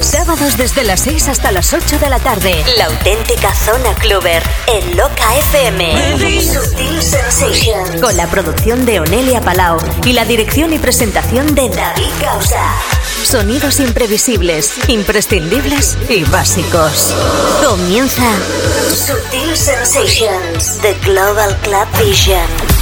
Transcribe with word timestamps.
Sábados 0.00 0.56
desde 0.56 0.84
las 0.84 1.00
6 1.00 1.28
hasta 1.28 1.52
las 1.52 1.72
8 1.72 1.98
de 1.98 2.08
la 2.08 2.18
tarde. 2.18 2.64
La 2.76 2.86
auténtica 2.86 3.54
zona 3.54 3.94
cluber 3.94 4.42
en 4.66 4.96
Loca 4.96 5.36
FM. 5.38 6.16
Con 8.00 8.16
la 8.16 8.26
producción 8.28 8.84
de 8.84 9.00
Onelia 9.00 9.40
Palau 9.40 9.78
y 10.04 10.12
la 10.12 10.24
dirección 10.24 10.72
y 10.72 10.78
presentación 10.78 11.54
de 11.54 11.68
David 11.68 12.10
Causa. 12.20 12.74
Sonidos 13.24 13.80
imprevisibles, 13.80 14.72
imprescindibles 14.88 15.96
y 16.08 16.24
básicos. 16.24 17.14
Comienza 17.64 18.30
Sutil 18.88 19.56
Sensations, 19.56 20.78
The 20.82 20.94
Global 21.04 21.56
Club 21.62 21.88
Vision. 22.04 22.75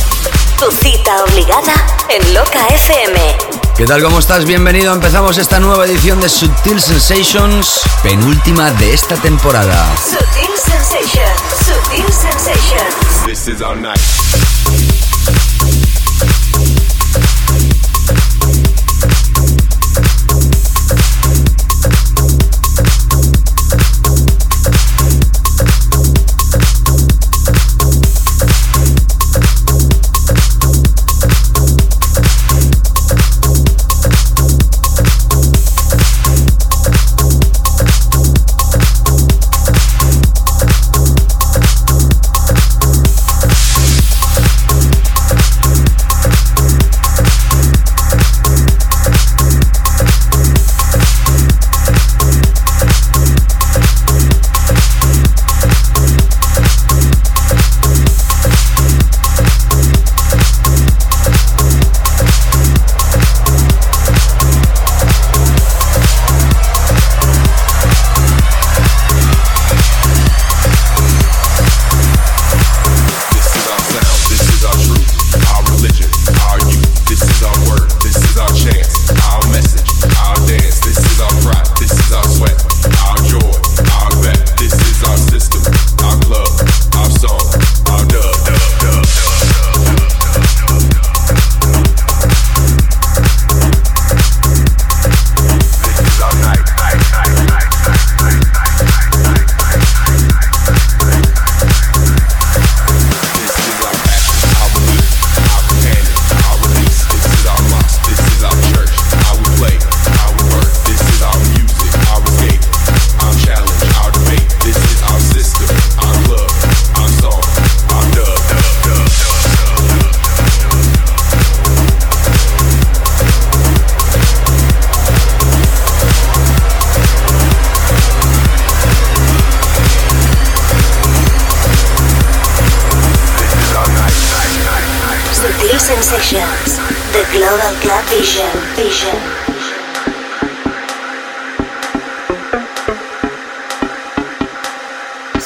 Tu 0.58 0.70
cita 0.70 1.24
obligada 1.24 1.74
en 2.08 2.34
Loca 2.34 2.66
FM. 2.68 3.36
¿Qué 3.76 3.86
tal? 3.86 4.02
¿Cómo 4.02 4.18
estás? 4.18 4.44
Bienvenido. 4.44 4.92
Empezamos 4.92 5.36
esta 5.38 5.58
nueva 5.58 5.84
edición 5.84 6.20
de 6.20 6.28
Sutil 6.28 6.80
Sensations, 6.80 7.80
penúltima 8.02 8.70
de 8.72 8.94
esta 8.94 9.16
temporada. 9.16 9.86
Sutil 9.96 10.56
Sensations, 10.56 11.40
Sutil 11.66 12.12
Sensations. 12.12 13.26
This 13.26 13.48
is 13.48 13.60
our 13.62 13.76
night. 13.76 14.00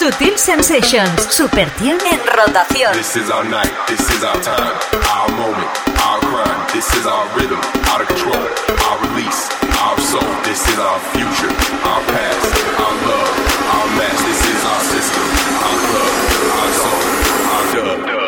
Sutil 0.09 0.39
Sensations, 0.39 1.29
Super 1.29 1.69
en 1.83 2.21
rotación. 2.35 2.95
This 2.95 3.15
is 3.15 3.29
our 3.29 3.45
night, 3.45 3.71
this 3.89 4.01
is 4.09 4.25
our 4.25 4.41
time, 4.41 4.73
our 5.05 5.29
moment, 5.37 5.69
our 6.01 6.19
crime. 6.21 6.67
This 6.73 6.89
is 6.95 7.05
our 7.05 7.27
rhythm, 7.37 7.61
out 7.93 8.01
of 8.01 8.09
control, 8.09 8.41
our 8.89 8.99
release, 9.05 9.51
our 9.85 10.01
soul. 10.01 10.25
This 10.45 10.67
is 10.67 10.79
our 10.79 10.99
future, 11.13 11.53
our 11.85 12.01
past, 12.09 12.49
our 12.81 12.95
love, 13.05 13.37
our 13.69 13.89
match. 14.01 14.17
This 14.25 14.43
is 14.49 14.65
our 14.65 14.81
system, 14.81 15.25
our 15.61 15.77
club, 15.77 16.13
our 16.57 16.73
soul, 16.73 17.05
our 17.53 18.07
dub. 18.07 18.28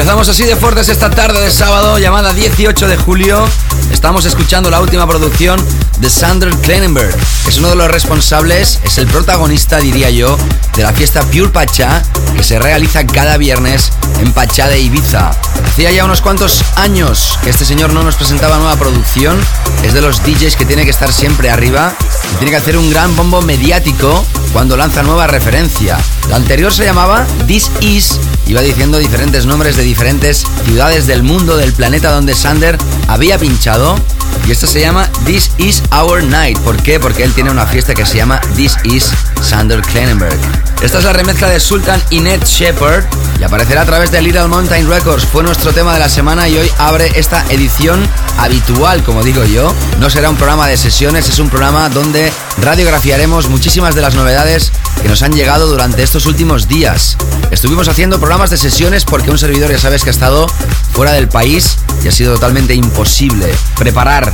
Empezamos 0.00 0.30
así 0.30 0.44
de 0.44 0.56
fuertes 0.56 0.88
esta 0.88 1.10
tarde 1.10 1.42
de 1.42 1.50
sábado, 1.50 1.98
llamada 1.98 2.32
18 2.32 2.88
de 2.88 2.96
julio. 2.96 3.46
Estamos 3.92 4.24
escuchando 4.24 4.70
la 4.70 4.80
última 4.80 5.06
producción 5.06 5.62
de 5.98 6.08
Sander 6.08 6.48
Klenenberg, 6.62 7.14
que 7.44 7.50
es 7.50 7.58
uno 7.58 7.68
de 7.68 7.76
los 7.76 7.90
responsables, 7.90 8.80
es 8.82 8.96
el 8.96 9.06
protagonista, 9.08 9.76
diría 9.76 10.08
yo, 10.08 10.38
de 10.74 10.84
la 10.84 10.94
fiesta 10.94 11.20
Pure 11.24 11.50
Pachá, 11.50 12.02
que 12.34 12.42
se 12.42 12.58
realiza 12.58 13.06
cada 13.06 13.36
viernes 13.36 13.92
en 14.22 14.32
Pachá 14.32 14.68
de 14.68 14.80
Ibiza. 14.80 15.32
Hacía 15.66 15.92
ya 15.92 16.06
unos 16.06 16.22
cuantos 16.22 16.64
años 16.76 17.38
que 17.44 17.50
este 17.50 17.66
señor 17.66 17.92
no 17.92 18.02
nos 18.02 18.16
presentaba 18.16 18.56
nueva 18.56 18.76
producción. 18.76 19.38
Es 19.82 19.92
de 19.92 20.00
los 20.00 20.22
DJs 20.24 20.56
que 20.56 20.64
tiene 20.64 20.84
que 20.84 20.90
estar 20.90 21.12
siempre 21.12 21.50
arriba 21.50 21.92
y 22.32 22.36
tiene 22.36 22.52
que 22.52 22.56
hacer 22.56 22.78
un 22.78 22.90
gran 22.90 23.14
bombo 23.16 23.42
mediático 23.42 24.24
cuando 24.54 24.78
lanza 24.78 25.02
nueva 25.02 25.26
referencia. 25.26 25.98
La 26.30 26.36
anterior 26.36 26.72
se 26.72 26.84
llamaba 26.84 27.26
This 27.46 27.70
Is, 27.80 28.18
iba 28.50 28.62
diciendo 28.62 28.98
diferentes 28.98 29.46
nombres 29.46 29.76
de 29.76 29.84
diferentes 29.84 30.44
ciudades 30.64 31.06
del 31.06 31.22
mundo, 31.22 31.56
del 31.56 31.72
planeta 31.72 32.10
donde 32.10 32.34
Sander 32.34 32.76
había 33.06 33.38
pinchado. 33.38 33.94
Y 34.48 34.50
esta 34.50 34.66
se 34.66 34.80
llama 34.80 35.08
This 35.24 35.52
Is 35.58 35.84
Our 35.92 36.24
Night. 36.24 36.58
¿Por 36.58 36.76
qué? 36.82 36.98
Porque 36.98 37.22
él 37.22 37.32
tiene 37.32 37.50
una 37.50 37.64
fiesta 37.64 37.94
que 37.94 38.04
se 38.04 38.16
llama 38.16 38.40
This 38.56 38.76
Is 38.82 39.12
Sander 39.40 39.80
Klenenberg. 39.82 40.36
Esta 40.82 40.98
es 40.98 41.04
la 41.04 41.12
remezcla 41.12 41.48
de 41.48 41.60
Sultan 41.60 42.02
y 42.10 42.20
Ned 42.20 42.42
Shepard 42.42 43.04
y 43.38 43.44
aparecerá 43.44 43.82
a 43.82 43.84
través 43.84 44.10
de 44.10 44.20
Little 44.20 44.48
Mountain 44.48 44.88
Records. 44.88 45.26
Fue 45.26 45.44
nuestro 45.44 45.72
tema 45.72 45.92
de 45.92 46.00
la 46.00 46.08
semana 46.08 46.48
y 46.48 46.56
hoy 46.56 46.70
abre 46.78 47.12
esta 47.14 47.44
edición 47.50 48.04
habitual, 48.38 49.04
como 49.04 49.22
digo 49.22 49.44
yo. 49.44 49.72
No 50.00 50.10
será 50.10 50.28
un 50.28 50.36
programa 50.36 50.66
de 50.66 50.76
sesiones, 50.76 51.28
es 51.28 51.38
un 51.38 51.50
programa 51.50 51.88
donde 51.88 52.32
radiografiaremos 52.60 53.48
muchísimas 53.48 53.94
de 53.94 54.02
las 54.02 54.14
novedades 54.14 54.70
que 55.02 55.08
nos 55.08 55.22
han 55.22 55.32
llegado 55.32 55.66
durante 55.66 56.02
estos 56.02 56.26
últimos 56.26 56.68
días. 56.68 57.16
Estuvimos 57.50 57.88
haciendo 57.88 58.18
programas 58.18 58.50
de 58.50 58.58
sesiones 58.58 59.04
porque 59.04 59.30
un 59.30 59.38
servidor 59.38 59.70
ya 59.70 59.78
sabes 59.78 60.02
que 60.04 60.10
ha 60.10 60.12
estado 60.12 60.46
fuera 60.92 61.12
del 61.12 61.28
país 61.28 61.78
y 62.04 62.08
ha 62.08 62.12
sido 62.12 62.34
totalmente 62.34 62.74
imposible 62.74 63.46
preparar 63.76 64.32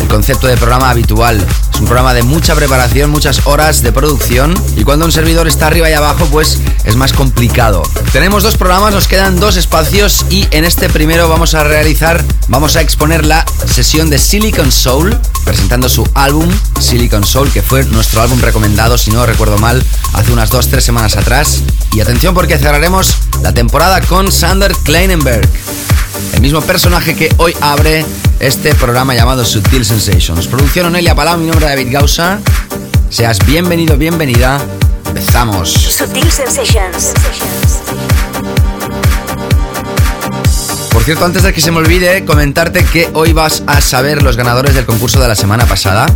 el 0.00 0.08
concepto 0.08 0.46
de 0.46 0.56
programa 0.56 0.90
habitual. 0.90 1.44
Es 1.72 1.80
un 1.80 1.86
programa 1.86 2.14
de 2.14 2.22
mucha 2.22 2.54
preparación, 2.54 3.10
muchas 3.10 3.46
horas 3.46 3.82
de 3.82 3.92
producción 3.92 4.54
y 4.76 4.84
cuando 4.84 5.04
un 5.04 5.12
servidor 5.12 5.46
está 5.46 5.66
arriba 5.66 5.90
y 5.90 5.92
abajo, 5.92 6.26
pues 6.30 6.60
es 6.84 6.96
más 6.96 7.12
complicado. 7.12 7.82
Tenemos 8.12 8.42
dos 8.42 8.56
programas, 8.56 8.94
nos 8.94 9.08
quedan 9.08 9.38
dos 9.38 9.56
espacios 9.56 10.24
y 10.30 10.48
en 10.50 10.64
este 10.64 10.88
primero 10.88 11.28
vamos 11.28 11.54
a 11.54 11.64
realizar, 11.64 12.24
vamos 12.48 12.76
a 12.76 12.80
exponer 12.80 13.26
la 13.26 13.44
sesión 13.66 14.08
de 14.10 14.18
Silicon 14.18 14.72
Soul, 14.72 15.16
presentando 15.44 15.88
su 15.88 16.06
álbum 16.14 16.48
Silicon 16.80 17.24
Soul, 17.24 17.50
que 17.52 17.62
fue 17.66 17.84
nuestro 17.84 18.22
álbum 18.22 18.40
recomendado, 18.40 18.96
si 18.96 19.10
no 19.10 19.26
recuerdo 19.26 19.58
mal, 19.58 19.82
hace 20.12 20.32
unas 20.32 20.50
dos, 20.50 20.68
tres 20.68 20.84
semanas 20.84 21.16
atrás. 21.16 21.62
Y 21.92 22.00
atención 22.00 22.32
porque 22.32 22.58
cerraremos 22.58 23.16
la 23.42 23.52
temporada 23.52 24.00
con 24.02 24.30
Sander 24.30 24.72
Kleinenberg, 24.84 25.48
el 26.34 26.40
mismo 26.40 26.60
personaje 26.60 27.16
que 27.16 27.34
hoy 27.38 27.56
abre 27.60 28.06
este 28.38 28.74
programa 28.74 29.14
llamado 29.14 29.44
Sutil 29.44 29.84
Sensations. 29.84 30.46
Producción 30.46 30.86
Onelia 30.86 31.14
Palau, 31.14 31.38
mi 31.38 31.46
nombre 31.46 31.66
es 31.66 31.72
David 31.72 31.92
Gausa. 31.92 32.38
Seas 33.10 33.44
bienvenido, 33.44 33.96
bienvenida. 33.96 34.60
Empezamos. 35.08 35.72
Sutil 35.72 36.30
Sensations. 36.30 37.14
Por 40.92 41.02
cierto, 41.02 41.24
antes 41.24 41.42
de 41.42 41.52
que 41.52 41.60
se 41.60 41.72
me 41.72 41.78
olvide, 41.78 42.24
comentarte 42.24 42.84
que 42.84 43.10
hoy 43.12 43.32
vas 43.32 43.62
a 43.66 43.80
saber 43.80 44.22
los 44.22 44.36
ganadores 44.36 44.74
del 44.74 44.86
concurso 44.86 45.20
de 45.20 45.28
la 45.28 45.34
semana 45.34 45.66
pasada. 45.66 46.06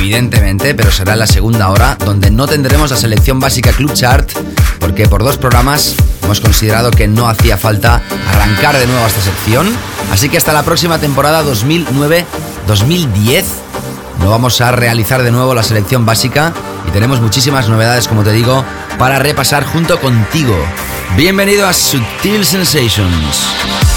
Evidentemente, 0.00 0.74
pero 0.74 0.90
será 0.90 1.14
la 1.14 1.26
segunda 1.26 1.68
hora, 1.68 1.98
donde 2.02 2.30
no 2.30 2.46
tendremos 2.46 2.90
la 2.90 2.96
selección 2.96 3.38
básica 3.38 3.70
Club 3.70 3.92
Chart, 3.92 4.26
porque 4.78 5.06
por 5.06 5.22
dos 5.22 5.36
programas 5.36 5.94
hemos 6.22 6.40
considerado 6.40 6.90
que 6.90 7.06
no 7.06 7.28
hacía 7.28 7.58
falta 7.58 8.00
arrancar 8.30 8.78
de 8.78 8.86
nuevo 8.86 9.06
esta 9.06 9.20
sección. 9.20 9.68
Así 10.10 10.30
que 10.30 10.38
hasta 10.38 10.54
la 10.54 10.62
próxima 10.62 10.98
temporada 10.98 11.44
2009-2010 11.44 13.44
no 14.20 14.30
vamos 14.30 14.62
a 14.62 14.72
realizar 14.72 15.22
de 15.22 15.32
nuevo 15.32 15.54
la 15.54 15.62
selección 15.62 16.06
básica 16.06 16.54
y 16.88 16.92
tenemos 16.92 17.20
muchísimas 17.20 17.68
novedades, 17.68 18.08
como 18.08 18.24
te 18.24 18.32
digo, 18.32 18.64
para 18.98 19.18
repasar 19.18 19.66
junto 19.66 20.00
contigo. 20.00 20.56
Bienvenido 21.14 21.68
a 21.68 21.74
Sensations. 21.74 22.48
Sensations. 22.48 23.89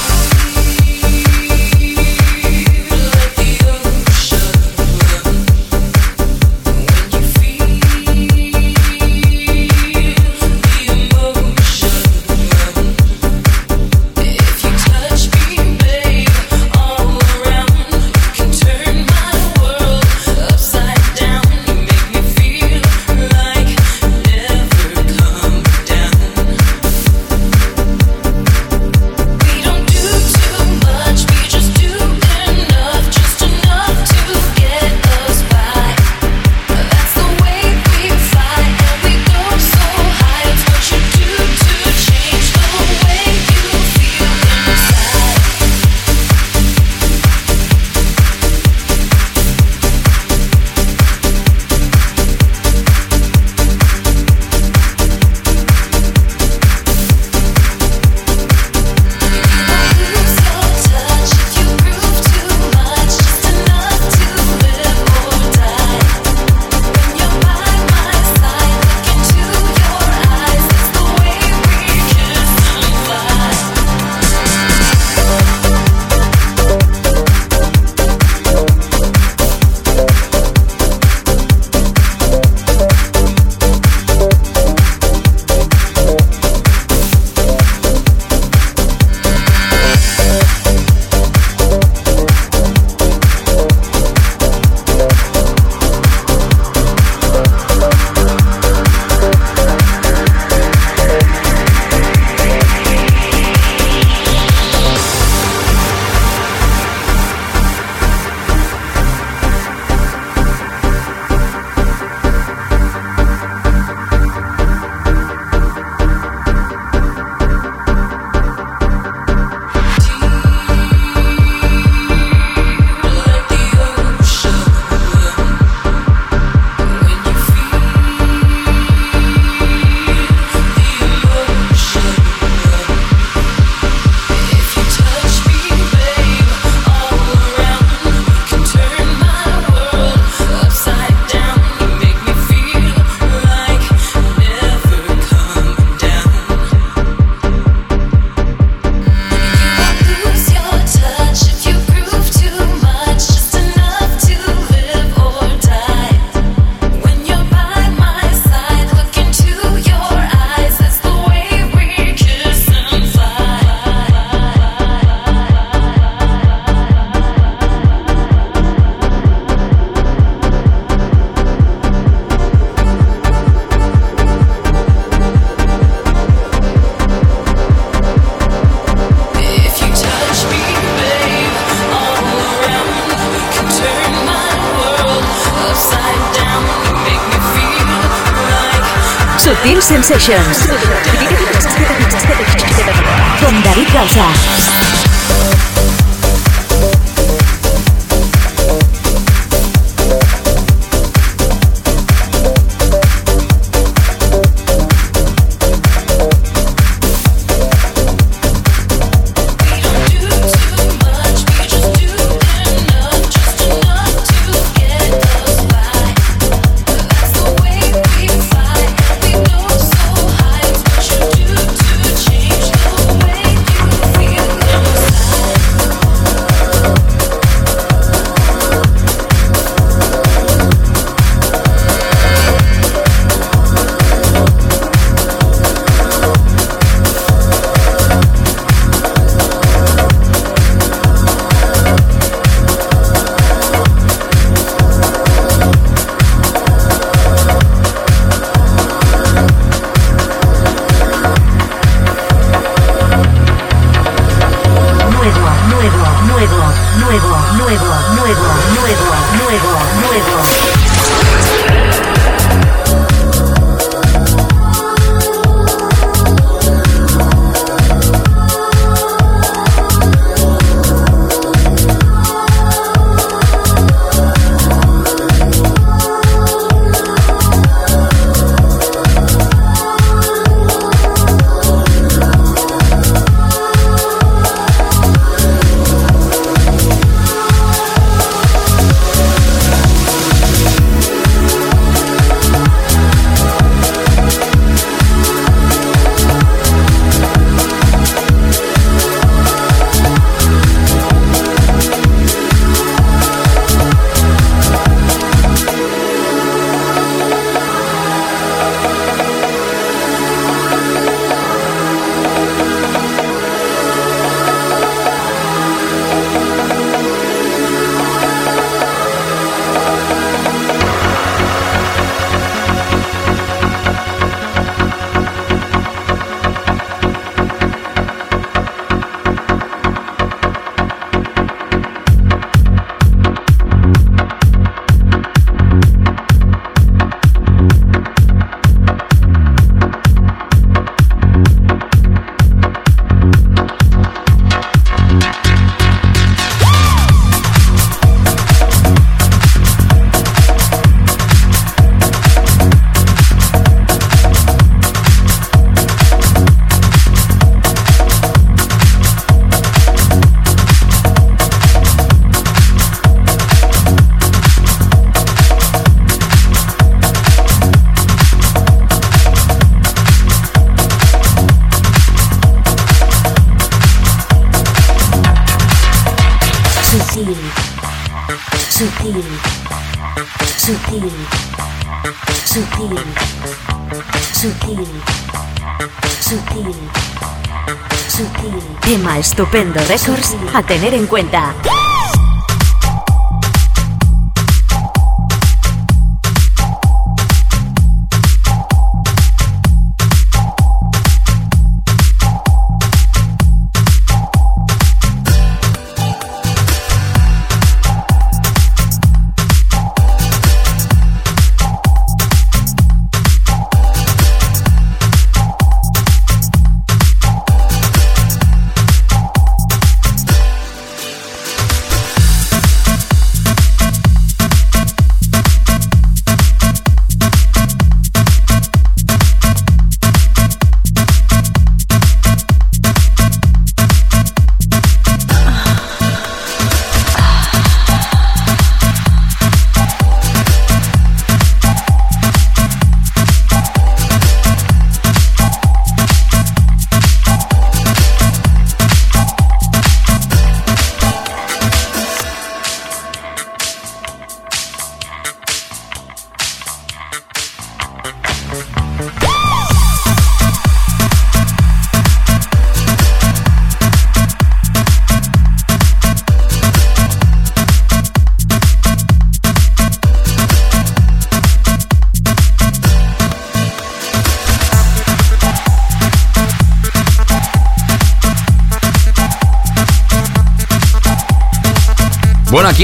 Estupendo 389.33 389.79
Records 389.87 390.37
a 390.53 390.61
tener 390.61 390.93
en 390.93 391.07
cuenta. 391.07 391.55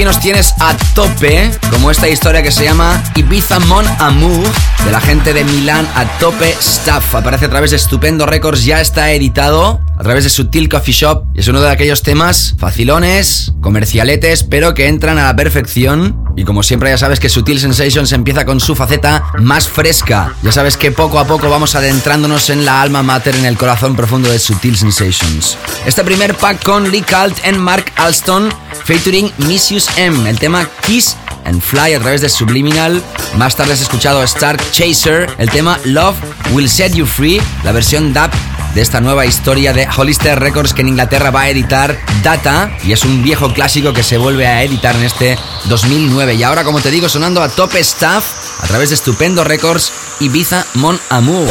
Nos 0.04 0.20
tienes 0.20 0.54
a 0.60 0.76
tope, 0.94 1.50
como 1.70 1.90
esta 1.90 2.08
historia 2.08 2.42
que 2.42 2.50
se 2.50 2.64
llama 2.64 3.02
Ibiza 3.16 3.58
Mon 3.60 3.84
Amour, 3.98 4.46
de 4.84 4.90
la 4.90 5.00
gente 5.00 5.32
de 5.32 5.44
Milán 5.44 5.86
a 5.94 6.06
tope 6.18 6.56
Staff. 6.58 7.14
Aparece 7.14 7.46
a 7.46 7.50
través 7.50 7.70
de 7.70 7.76
Estupendo 7.76 8.24
Records, 8.24 8.64
ya 8.64 8.80
está 8.80 9.12
editado 9.12 9.80
a 9.98 10.02
través 10.02 10.24
de 10.24 10.30
Sutil 10.30 10.70
Coffee 10.70 10.94
Shop 10.94 11.24
y 11.34 11.40
es 11.40 11.48
uno 11.48 11.60
de 11.60 11.70
aquellos 11.70 12.02
temas 12.02 12.54
facilones, 12.58 13.52
comercialetes, 13.60 14.44
pero 14.44 14.72
que 14.72 14.88
entran 14.88 15.18
a 15.18 15.24
la 15.24 15.36
perfección. 15.36 16.24
Y 16.36 16.44
como 16.44 16.62
siempre 16.62 16.88
ya 16.88 16.96
sabes 16.96 17.20
que 17.20 17.28
Sutil 17.28 17.60
Sensations 17.60 18.12
empieza 18.12 18.46
con 18.46 18.60
su 18.60 18.74
faceta 18.74 19.24
más 19.40 19.68
fresca. 19.68 20.34
Ya 20.42 20.52
sabes 20.52 20.78
que 20.78 20.90
poco 20.90 21.18
a 21.18 21.26
poco 21.26 21.50
vamos 21.50 21.74
adentrándonos 21.74 22.48
en 22.48 22.64
la 22.64 22.80
alma 22.80 23.02
mater, 23.02 23.36
en 23.36 23.44
el 23.44 23.58
corazón 23.58 23.94
profundo 23.94 24.30
de 24.30 24.38
Sutil 24.38 24.78
Sensations. 24.78 25.58
Este 25.84 26.02
primer 26.02 26.34
pack 26.34 26.64
con 26.64 26.90
Lee 26.90 27.02
Calt 27.02 27.36
en 27.44 27.58
Mark 27.58 27.92
Alston, 27.96 28.48
featuring 28.90 29.30
Missus 29.46 29.86
M, 29.98 30.28
el 30.28 30.36
tema 30.40 30.68
Kiss 30.84 31.16
and 31.44 31.62
Fly 31.62 31.94
a 31.94 32.00
través 32.00 32.22
de 32.22 32.28
Subliminal. 32.28 33.00
Más 33.36 33.54
tarde 33.54 33.72
has 33.74 33.80
escuchado 33.80 34.20
Stark 34.24 34.60
Chaser, 34.72 35.32
el 35.38 35.48
tema 35.48 35.78
Love 35.84 36.16
Will 36.50 36.68
Set 36.68 36.94
You 36.94 37.06
Free, 37.06 37.40
la 37.62 37.70
versión 37.70 38.12
dub 38.12 38.30
de 38.74 38.82
esta 38.82 39.00
nueva 39.00 39.26
historia 39.26 39.72
de 39.72 39.86
Hollister 39.96 40.40
Records 40.40 40.74
que 40.74 40.80
en 40.80 40.88
Inglaterra 40.88 41.30
va 41.30 41.42
a 41.42 41.50
editar 41.50 41.96
Data 42.24 42.76
y 42.82 42.90
es 42.90 43.04
un 43.04 43.22
viejo 43.22 43.54
clásico 43.54 43.92
que 43.92 44.02
se 44.02 44.18
vuelve 44.18 44.48
a 44.48 44.64
editar 44.64 44.96
en 44.96 45.04
este 45.04 45.38
2009 45.66 46.34
y 46.34 46.42
ahora 46.42 46.64
como 46.64 46.80
te 46.80 46.90
digo 46.90 47.08
sonando 47.08 47.44
a 47.44 47.48
top 47.48 47.72
staff 47.76 48.24
a 48.60 48.66
través 48.66 48.88
de 48.88 48.96
Estupendo 48.96 49.44
Records 49.44 49.92
Ibiza 50.18 50.66
Mon 50.74 50.98
Amour. 51.10 51.48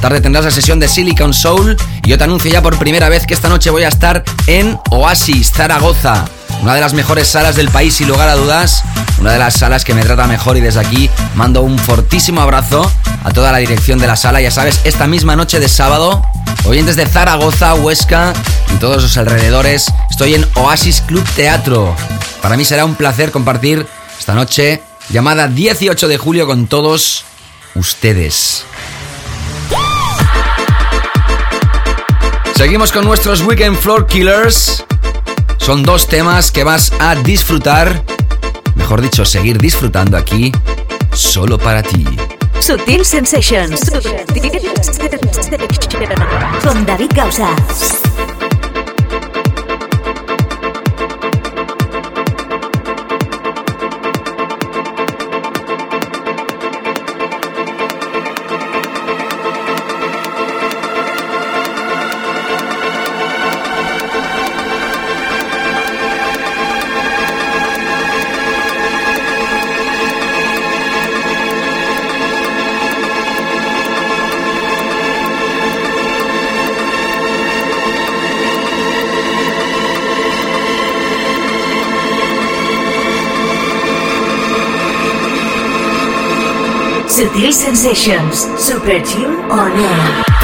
Tarde 0.00 0.20
tendrás 0.20 0.44
la 0.44 0.50
sesión 0.50 0.80
de 0.80 0.88
Silicon 0.88 1.34
Soul 1.34 1.76
y 2.02 2.08
yo 2.08 2.18
te 2.18 2.24
anuncio 2.24 2.50
ya 2.50 2.62
por 2.62 2.78
primera 2.78 3.08
vez 3.08 3.26
que 3.26 3.34
esta 3.34 3.48
noche 3.48 3.70
voy 3.70 3.84
a 3.84 3.88
estar 3.88 4.24
en 4.46 4.78
Oasis, 4.90 5.52
Zaragoza 5.52 6.24
una 6.62 6.74
de 6.74 6.80
las 6.80 6.92
mejores 6.92 7.28
salas 7.28 7.56
del 7.56 7.70
país 7.70 7.94
sin 7.94 8.08
lugar 8.08 8.28
a 8.28 8.36
dudas, 8.36 8.84
una 9.18 9.32
de 9.32 9.38
las 9.38 9.54
salas 9.54 9.84
que 9.84 9.94
me 9.94 10.02
trata 10.02 10.26
mejor 10.26 10.56
y 10.56 10.60
desde 10.60 10.80
aquí 10.80 11.10
mando 11.34 11.62
un 11.62 11.78
fortísimo 11.78 12.40
abrazo 12.40 12.90
a 13.24 13.30
toda 13.30 13.52
la 13.52 13.58
dirección 13.58 13.98
de 13.98 14.06
la 14.06 14.16
sala, 14.16 14.40
ya 14.40 14.50
sabes, 14.50 14.80
esta 14.84 15.06
misma 15.06 15.36
noche 15.36 15.58
de 15.58 15.68
sábado, 15.68 16.22
oyentes 16.64 16.96
de 16.96 17.06
Zaragoza, 17.06 17.74
Huesca 17.74 18.32
y 18.74 18.78
todos 18.78 19.02
los 19.02 19.16
alrededores, 19.16 19.86
estoy 20.10 20.34
en 20.34 20.46
Oasis 20.54 21.02
Club 21.02 21.26
Teatro. 21.34 21.94
Para 22.42 22.56
mí 22.56 22.64
será 22.64 22.84
un 22.84 22.94
placer 22.94 23.30
compartir 23.30 23.86
esta 24.18 24.34
noche 24.34 24.82
llamada 25.08 25.48
18 25.48 26.08
de 26.08 26.18
julio 26.18 26.46
con 26.46 26.66
todos 26.66 27.24
ustedes. 27.74 28.64
Seguimos 32.60 32.92
con 32.92 33.06
nuestros 33.06 33.40
Weekend 33.40 33.74
Floor 33.74 34.06
Killers. 34.06 34.84
Son 35.56 35.82
dos 35.82 36.06
temas 36.06 36.52
que 36.52 36.62
vas 36.62 36.92
a 37.00 37.14
disfrutar, 37.14 38.04
mejor 38.74 39.00
dicho, 39.00 39.24
seguir 39.24 39.56
disfrutando 39.56 40.18
aquí, 40.18 40.52
solo 41.14 41.56
para 41.56 41.82
ti. 41.82 42.04
Sutil 42.60 43.06
Sensations. 43.06 43.80
Con 46.62 46.84
David 46.84 47.10
Gausa. 47.14 47.48
Sutil 87.20 87.52
Sensations, 87.52 88.48
Super 88.58 88.98
Tune 89.04 89.36
on 89.50 89.72
air. 89.72 90.39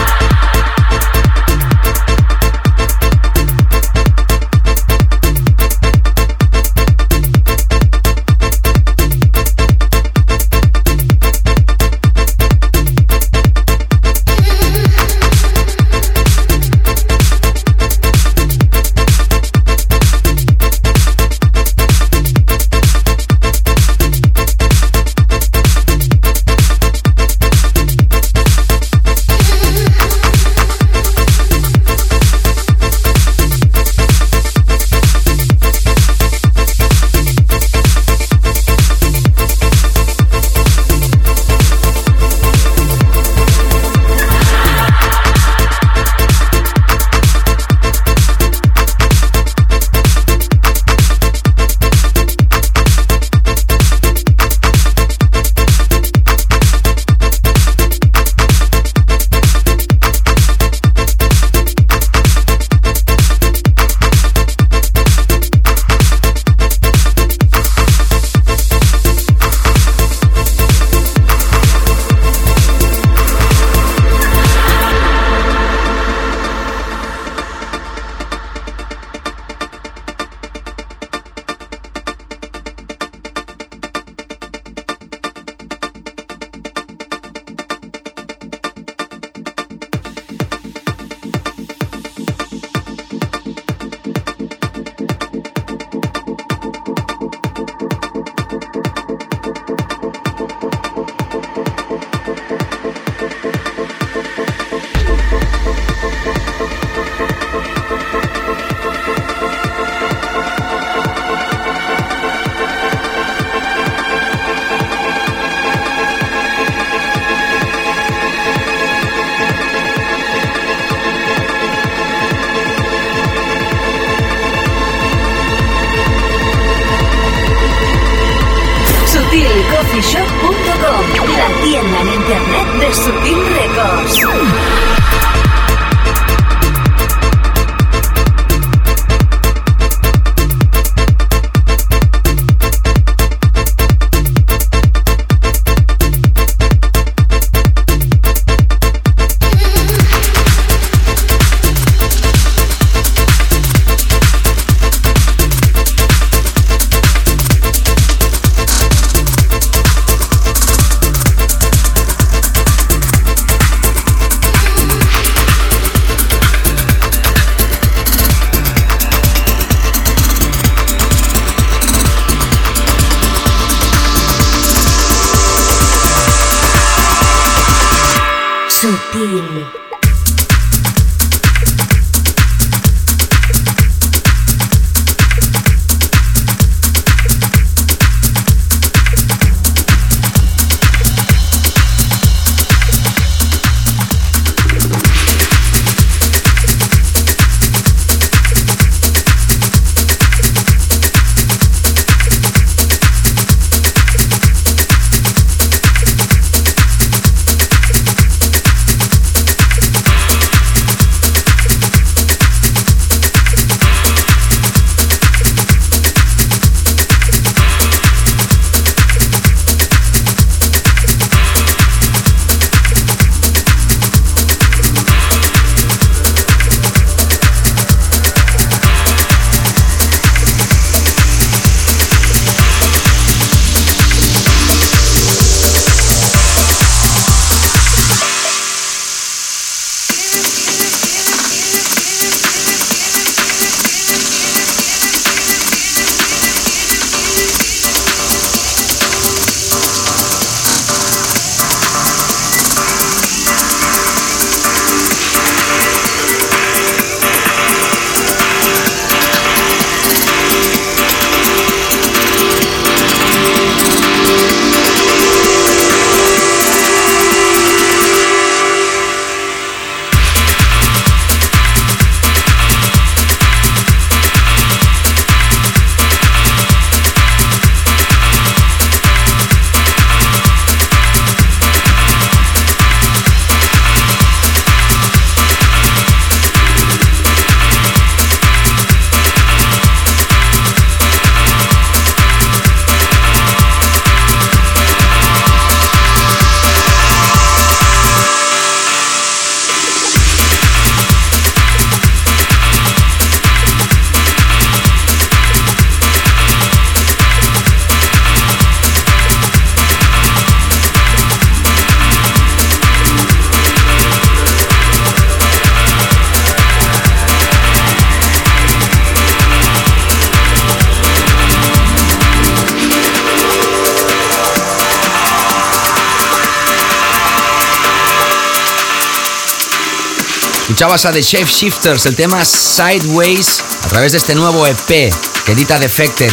Escuchabas 330.87 331.07
a 331.07 331.13
The 331.13 331.23
Shape 331.23 331.51
Shifters, 331.51 332.07
el 332.07 332.15
tema 332.15 332.45
Sideways, 332.45 333.61
a 333.83 333.89
través 333.89 334.13
de 334.13 334.19
este 334.19 334.37
nuevo 334.37 334.69
EP 334.69 334.87
que 334.87 335.53
edita 335.53 335.81
Defected, 335.81 336.31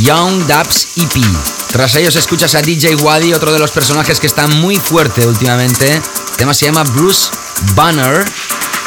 Young 0.00 0.46
Dubs 0.46 0.88
EP. 0.96 1.22
Tras 1.70 1.94
ellos 1.96 2.16
escuchas 2.16 2.54
a 2.54 2.62
DJ 2.62 2.94
Wadi, 2.94 3.34
otro 3.34 3.52
de 3.52 3.58
los 3.58 3.70
personajes 3.70 4.18
que 4.18 4.26
está 4.26 4.46
muy 4.46 4.78
fuerte 4.78 5.26
últimamente. 5.26 5.96
El 5.96 6.36
tema 6.38 6.54
se 6.54 6.64
llama 6.64 6.84
Bruce 6.84 7.28
Banner 7.74 8.24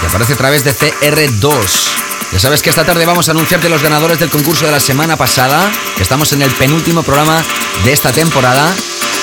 y 0.02 0.06
aparece 0.08 0.34
a 0.34 0.38
través 0.38 0.64
de 0.64 0.76
CR2. 0.76 1.54
Ya 2.32 2.40
sabes 2.40 2.64
que 2.64 2.72
esta 2.72 2.84
tarde 2.84 3.06
vamos 3.06 3.28
a 3.30 3.34
anunciarte 3.34 3.70
los 3.70 3.84
ganadores 3.84 4.18
del 4.18 4.32
concurso 4.32 4.66
de 4.66 4.72
la 4.72 4.80
semana 4.80 5.18
pasada, 5.18 5.72
que 5.96 6.02
estamos 6.02 6.34
en 6.34 6.42
el 6.42 6.50
penúltimo 6.56 7.04
programa 7.04 7.44
de 7.84 7.94
esta 7.94 8.12
temporada, 8.12 8.74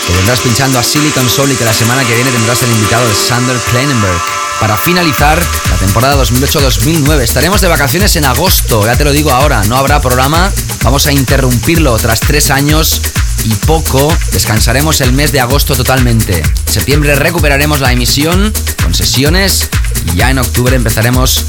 que 0.06 0.12
vendrás 0.12 0.42
pinchando 0.42 0.78
a 0.78 0.84
Silicon 0.84 1.28
Soul 1.28 1.50
y 1.50 1.56
que 1.56 1.64
la 1.64 1.74
semana 1.74 2.04
que 2.04 2.14
viene 2.14 2.30
tendrás 2.30 2.62
el 2.62 2.70
invitado 2.70 3.04
de 3.04 3.14
Sander 3.16 3.56
Kleinenberg 3.72 4.31
para 4.62 4.76
finalizar 4.76 5.42
la 5.70 5.76
temporada 5.76 6.22
2008-2009. 6.22 7.22
Estaremos 7.22 7.60
de 7.60 7.66
vacaciones 7.66 8.14
en 8.14 8.24
agosto, 8.24 8.86
ya 8.86 8.96
te 8.96 9.02
lo 9.02 9.10
digo 9.10 9.32
ahora, 9.32 9.64
no 9.64 9.76
habrá 9.76 10.00
programa, 10.00 10.52
vamos 10.84 11.08
a 11.08 11.12
interrumpirlo 11.12 11.96
tras 11.96 12.20
tres 12.20 12.48
años 12.48 13.02
y 13.44 13.52
poco, 13.66 14.16
descansaremos 14.30 15.00
el 15.00 15.14
mes 15.14 15.32
de 15.32 15.40
agosto 15.40 15.74
totalmente. 15.74 16.38
En 16.38 16.72
septiembre 16.72 17.16
recuperaremos 17.16 17.80
la 17.80 17.90
emisión 17.90 18.52
con 18.80 18.94
sesiones 18.94 19.68
y 20.12 20.18
ya 20.18 20.30
en 20.30 20.38
octubre 20.38 20.76
empezaremos 20.76 21.44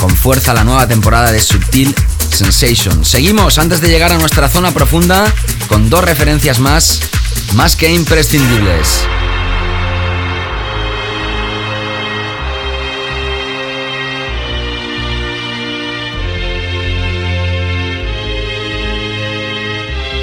con 0.00 0.08
fuerza 0.16 0.54
la 0.54 0.64
nueva 0.64 0.88
temporada 0.88 1.32
de 1.32 1.42
Subtil 1.42 1.94
Sensation. 2.30 3.04
Seguimos 3.04 3.58
antes 3.58 3.82
de 3.82 3.88
llegar 3.88 4.10
a 4.10 4.16
nuestra 4.16 4.48
zona 4.48 4.72
profunda 4.72 5.30
con 5.68 5.90
dos 5.90 6.02
referencias 6.02 6.60
más, 6.60 7.00
más 7.56 7.76
que 7.76 7.92
imprescindibles. 7.92 9.04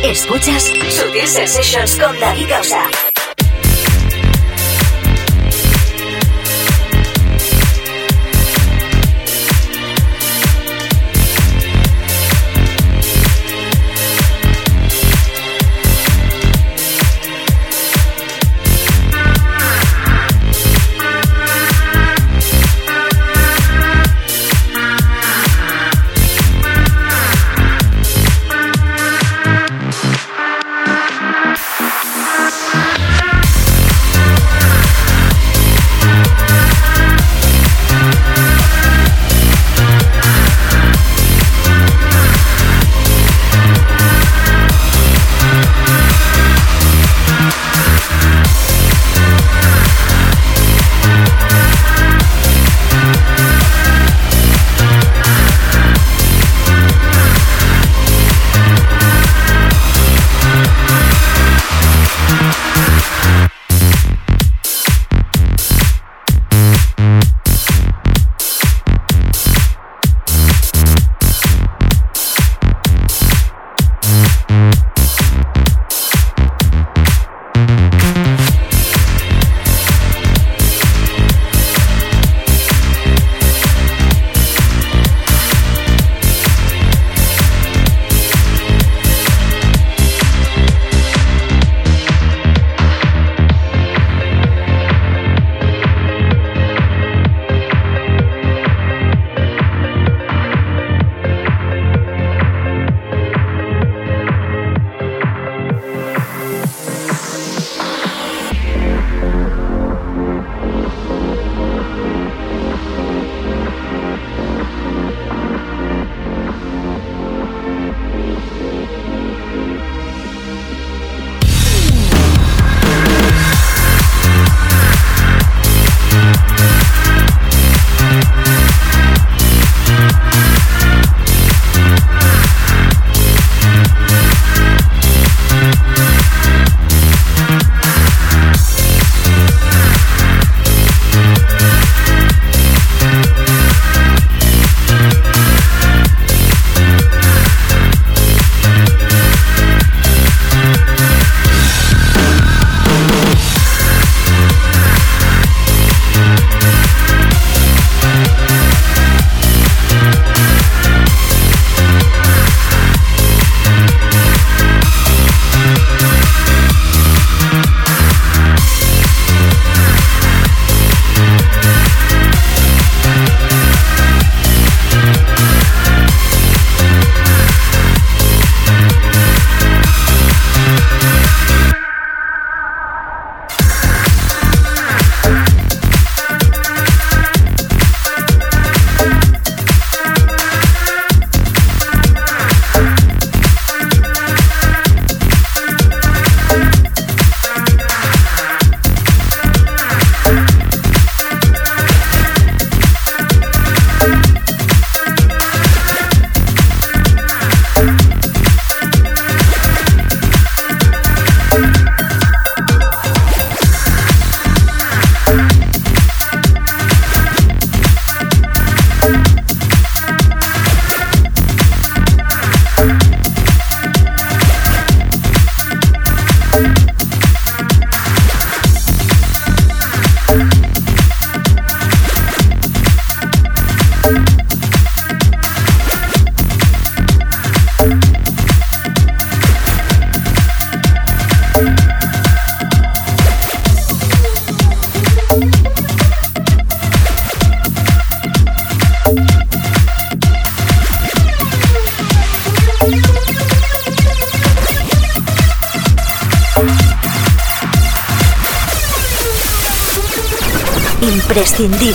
Escuchas 0.04 0.64
Sutil 0.90 1.28
Sensations 1.28 1.96
con 1.96 2.20
David 2.20 2.50
Gausa. 2.50 3.11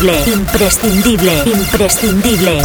Imprescindible, 0.06 1.42
imprescindible. 1.46 2.62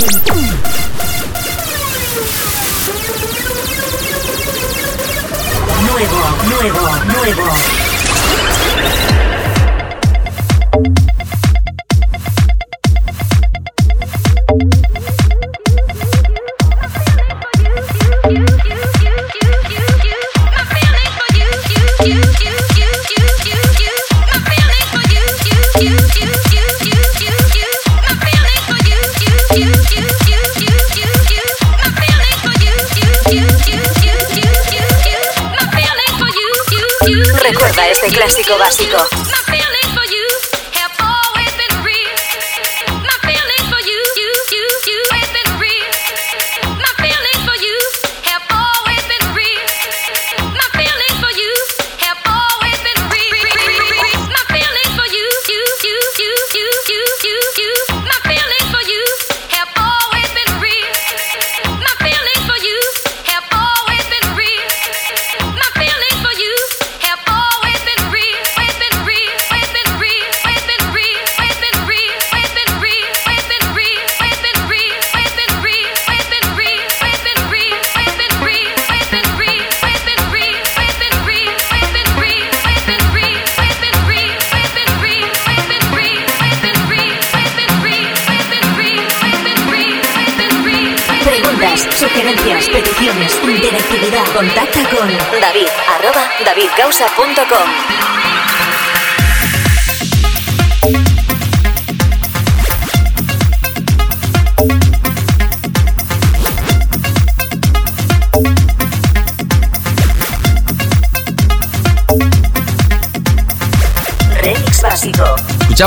Nuevo, 5.88 6.22
nuevo, 6.50 6.90
nuevo. 7.06 7.71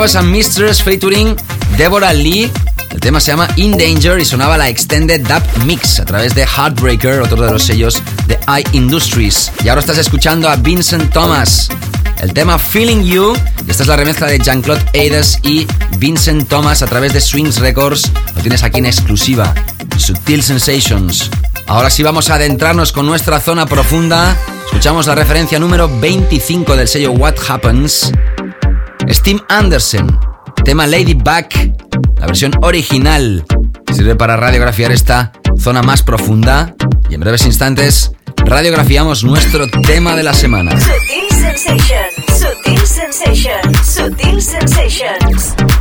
Escuchabas 0.04 0.26
a 0.26 0.28
Mistress 0.30 0.82
featuring 0.82 1.34
Deborah 1.78 2.12
Lee. 2.12 2.50
El 2.90 3.00
tema 3.00 3.20
se 3.20 3.30
llama 3.30 3.48
In 3.56 3.78
Danger 3.78 4.20
y 4.20 4.26
sonaba 4.26 4.58
la 4.58 4.68
Extended 4.68 5.22
Dub 5.22 5.42
Mix 5.64 5.98
a 5.98 6.04
través 6.04 6.34
de 6.34 6.44
Heartbreaker, 6.44 7.22
otro 7.22 7.42
de 7.42 7.50
los 7.50 7.62
sellos 7.62 8.02
de 8.26 8.38
iIndustries. 8.46 9.50
Y 9.64 9.68
ahora 9.70 9.80
estás 9.80 9.96
escuchando 9.96 10.50
a 10.50 10.56
Vincent 10.56 11.10
Thomas. 11.10 11.70
El 12.20 12.34
tema 12.34 12.58
Feeling 12.58 13.02
You, 13.02 13.34
esta 13.66 13.84
es 13.84 13.88
la 13.88 13.96
remezcla 13.96 14.26
de 14.26 14.38
Jean-Claude 14.38 14.84
Aides 14.92 15.38
y 15.42 15.66
Vincent 15.96 16.50
Thomas 16.50 16.82
a 16.82 16.86
través 16.86 17.14
de 17.14 17.22
Swings 17.22 17.60
Records. 17.60 18.12
Lo 18.36 18.42
tienes 18.42 18.62
aquí 18.62 18.80
en 18.80 18.86
exclusiva. 18.86 19.54
Subtil 19.96 20.42
Sensations. 20.42 21.30
Ahora 21.66 21.88
sí 21.88 22.02
vamos 22.02 22.28
a 22.28 22.34
adentrarnos 22.34 22.92
con 22.92 23.06
nuestra 23.06 23.40
zona 23.40 23.64
profunda. 23.64 24.36
Escuchamos 24.66 25.06
la 25.06 25.14
referencia 25.14 25.58
número 25.58 25.88
25 25.88 26.76
del 26.76 26.88
sello 26.88 27.12
What 27.12 27.36
Happens. 27.48 28.12
Steam 29.08 29.40
Anderson, 29.48 30.18
tema 30.64 30.86
Lady 30.86 31.14
Back, 31.14 31.72
la 32.18 32.26
versión 32.26 32.52
original. 32.62 33.44
Sirve 33.92 34.16
para 34.16 34.36
radiografiar 34.36 34.92
esta 34.92 35.32
zona 35.58 35.82
más 35.82 36.02
profunda. 36.02 36.74
Y 37.08 37.14
en 37.14 37.20
breves 37.20 37.46
instantes 37.46 38.12
radiografiamos 38.36 39.24
nuestro 39.24 39.68
tema 39.68 40.16
de 40.16 40.22
la 40.22 40.34
semana. 40.34 40.72
Sutil 40.80 41.24
Sutil 43.84 44.42
Sutil. 44.42 45.73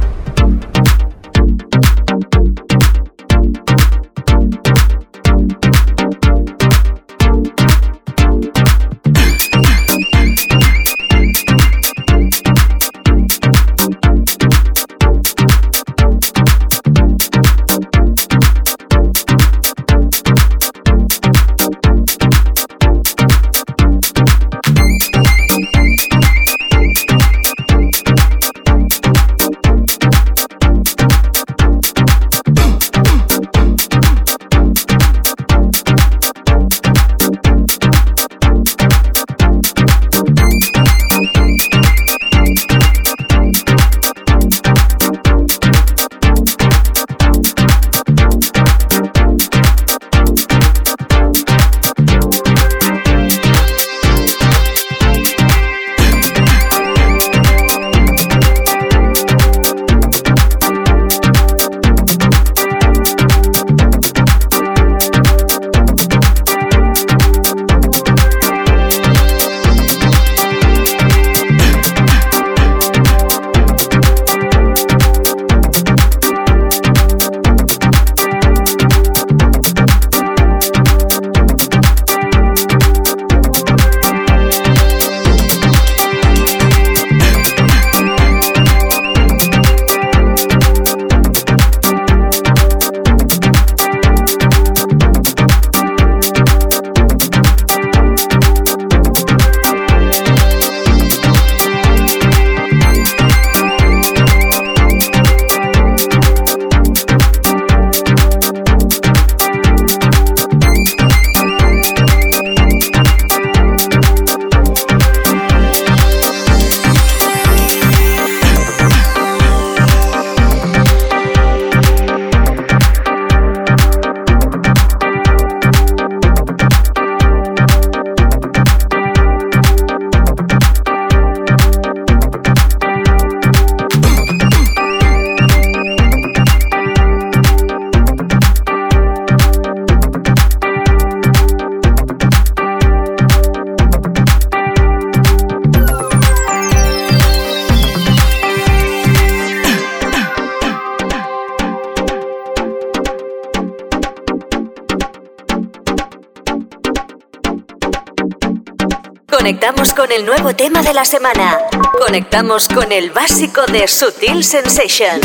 Conectamos 159.44 159.94
con 159.94 160.10
el 160.10 160.26
nuevo 160.26 160.56
tema 160.56 160.82
de 160.82 160.94
la 160.94 161.04
semana. 161.04 161.58
Conectamos 162.00 162.70
con 162.70 162.94
el 162.94 163.12
básico 163.12 163.66
de 163.66 163.90
Sutil 163.90 164.42
Sensations. 164.42 165.20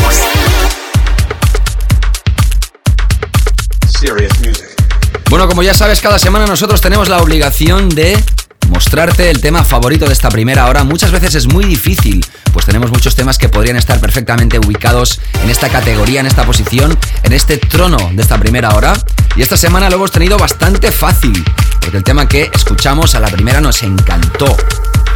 Bueno, 5.29 5.47
como 5.47 5.63
ya 5.63 5.73
sabes, 5.73 6.01
cada 6.01 6.19
semana 6.19 6.47
nosotros 6.47 6.81
tenemos 6.81 7.07
la 7.07 7.21
obligación 7.21 7.87
de 7.87 8.21
mostrarte 8.79 9.29
el 9.29 9.41
tema 9.41 9.65
favorito 9.65 10.05
de 10.05 10.13
esta 10.13 10.29
primera 10.29 10.67
hora. 10.67 10.85
Muchas 10.85 11.11
veces 11.11 11.35
es 11.35 11.47
muy 11.47 11.65
difícil, 11.65 12.25
pues 12.53 12.65
tenemos 12.65 12.89
muchos 12.89 13.13
temas 13.13 13.37
que 13.37 13.49
podrían 13.49 13.75
estar 13.75 13.99
perfectamente 13.99 14.57
ubicados 14.57 15.19
en 15.43 15.49
esta 15.49 15.67
categoría, 15.67 16.21
en 16.21 16.27
esta 16.27 16.45
posición, 16.45 16.97
en 17.23 17.33
este 17.33 17.57
trono 17.57 17.97
de 18.13 18.21
esta 18.21 18.37
primera 18.37 18.69
hora. 18.69 18.93
Y 19.35 19.41
esta 19.41 19.57
semana 19.57 19.89
lo 19.89 19.97
hemos 19.97 20.11
tenido 20.11 20.37
bastante 20.37 20.93
fácil, 20.93 21.43
porque 21.81 21.97
el 21.97 22.05
tema 22.05 22.29
que 22.29 22.49
escuchamos 22.53 23.15
a 23.15 23.19
la 23.19 23.27
primera 23.27 23.59
nos 23.59 23.83
encantó. 23.83 24.55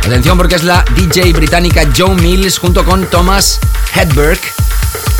Atención 0.06 0.38
porque 0.38 0.56
es 0.56 0.64
la 0.64 0.84
DJ 0.98 1.32
británica 1.32 1.88
Joe 1.98 2.16
Mills 2.16 2.58
junto 2.58 2.84
con 2.84 3.06
Thomas 3.06 3.62
Hedberg. 3.96 4.42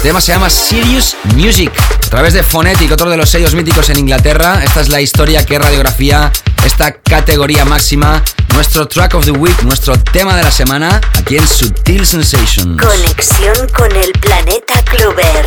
El 0.04 0.10
tema 0.10 0.20
se 0.20 0.34
llama 0.34 0.50
Serious 0.50 1.16
Music. 1.34 1.72
A 1.80 2.10
través 2.10 2.34
de 2.34 2.44
Phonetic, 2.44 2.92
otro 2.92 3.10
de 3.10 3.16
los 3.16 3.30
sellos 3.30 3.56
míticos 3.56 3.90
en 3.90 4.00
Inglaterra, 4.00 4.62
esta 4.62 4.82
es 4.82 4.90
la 4.90 5.00
historia 5.00 5.46
que 5.46 5.58
radiografía 5.58 6.30
esta 6.66 6.92
categoría 6.92 7.64
máxima, 7.64 8.22
nuestro 8.54 8.86
track 8.86 9.14
of 9.14 9.24
the 9.24 9.32
week, 9.32 9.64
nuestro 9.64 9.98
tema 9.98 10.36
de 10.36 10.44
la 10.44 10.52
semana, 10.52 11.00
aquí 11.14 11.38
en 11.38 11.48
Sutil 11.48 12.06
Sensations. 12.06 12.82
Conexión 12.82 13.70
con 13.70 13.96
el 13.96 14.12
planeta 14.12 14.84
Clover. 14.84 15.46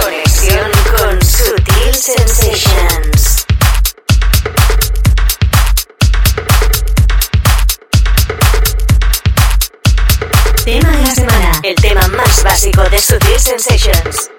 conexión 0.00 0.68
con 0.98 1.24
Sutil 1.24 1.94
Sensations. 1.94 3.46
Tema 10.64 10.90
de 10.90 11.02
la 11.02 11.14
semana. 11.14 11.31
El 11.62 11.76
tema 11.76 12.08
más 12.08 12.42
básico 12.42 12.82
de 12.90 12.98
Sutil 12.98 13.38
Sensations. 13.38 14.31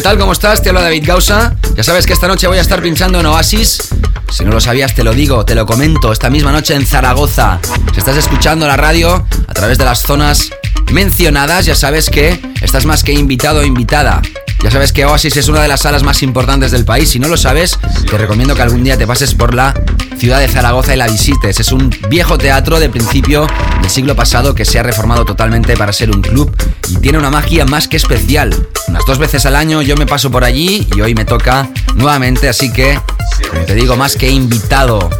¿Qué 0.00 0.04
tal? 0.04 0.16
¿Cómo 0.16 0.32
estás? 0.32 0.62
Te 0.62 0.70
habla 0.70 0.80
David 0.80 1.04
Gausa. 1.06 1.54
Ya 1.76 1.82
sabes 1.82 2.06
que 2.06 2.14
esta 2.14 2.26
noche 2.26 2.46
voy 2.46 2.56
a 2.56 2.62
estar 2.62 2.80
pinchando 2.80 3.20
en 3.20 3.26
Oasis. 3.26 3.90
Si 4.30 4.42
no 4.46 4.50
lo 4.50 4.58
sabías, 4.58 4.94
te 4.94 5.04
lo 5.04 5.12
digo, 5.12 5.44
te 5.44 5.54
lo 5.54 5.66
comento. 5.66 6.10
Esta 6.10 6.30
misma 6.30 6.52
noche 6.52 6.74
en 6.74 6.86
Zaragoza. 6.86 7.60
Si 7.92 7.98
estás 7.98 8.16
escuchando 8.16 8.66
la 8.66 8.78
radio 8.78 9.26
a 9.46 9.52
través 9.52 9.76
de 9.76 9.84
las 9.84 10.00
zonas 10.00 10.52
mencionadas, 10.90 11.66
ya 11.66 11.74
sabes 11.74 12.08
que 12.08 12.40
estás 12.62 12.86
más 12.86 13.04
que 13.04 13.12
invitado 13.12 13.60
o 13.60 13.62
invitada. 13.62 14.22
Ya 14.64 14.70
sabes 14.70 14.94
que 14.94 15.04
Oasis 15.04 15.36
es 15.36 15.48
una 15.48 15.60
de 15.60 15.68
las 15.68 15.82
salas 15.82 16.02
más 16.02 16.22
importantes 16.22 16.70
del 16.70 16.86
país. 16.86 17.10
Si 17.10 17.18
no 17.18 17.28
lo 17.28 17.36
sabes, 17.36 17.78
te 18.10 18.16
recomiendo 18.16 18.54
que 18.54 18.62
algún 18.62 18.82
día 18.82 18.96
te 18.96 19.06
pases 19.06 19.34
por 19.34 19.52
la 19.52 19.74
ciudad 20.16 20.40
de 20.40 20.48
Zaragoza 20.48 20.94
y 20.94 20.96
la 20.96 21.08
visites. 21.08 21.60
Es 21.60 21.72
un 21.72 21.90
viejo 22.08 22.38
teatro 22.38 22.80
de 22.80 22.88
principio 22.88 23.46
del 23.82 23.90
siglo 23.90 24.16
pasado 24.16 24.54
que 24.54 24.64
se 24.64 24.78
ha 24.78 24.82
reformado 24.82 25.26
totalmente 25.26 25.76
para 25.76 25.92
ser 25.92 26.10
un 26.10 26.22
club 26.22 26.50
y 26.90 26.96
tiene 26.96 27.18
una 27.18 27.30
magia 27.30 27.64
más 27.64 27.88
que 27.88 27.96
especial. 27.96 28.54
Unas 28.88 29.04
dos 29.06 29.18
veces 29.18 29.46
al 29.46 29.56
año 29.56 29.82
yo 29.82 29.96
me 29.96 30.06
paso 30.06 30.30
por 30.30 30.44
allí 30.44 30.86
y 30.94 31.00
hoy 31.00 31.14
me 31.14 31.24
toca 31.24 31.68
nuevamente, 31.94 32.48
así 32.48 32.72
que, 32.72 33.00
como 33.48 33.64
te 33.64 33.74
digo, 33.74 33.96
más 33.96 34.16
que 34.16 34.28
invitado. 34.28 35.10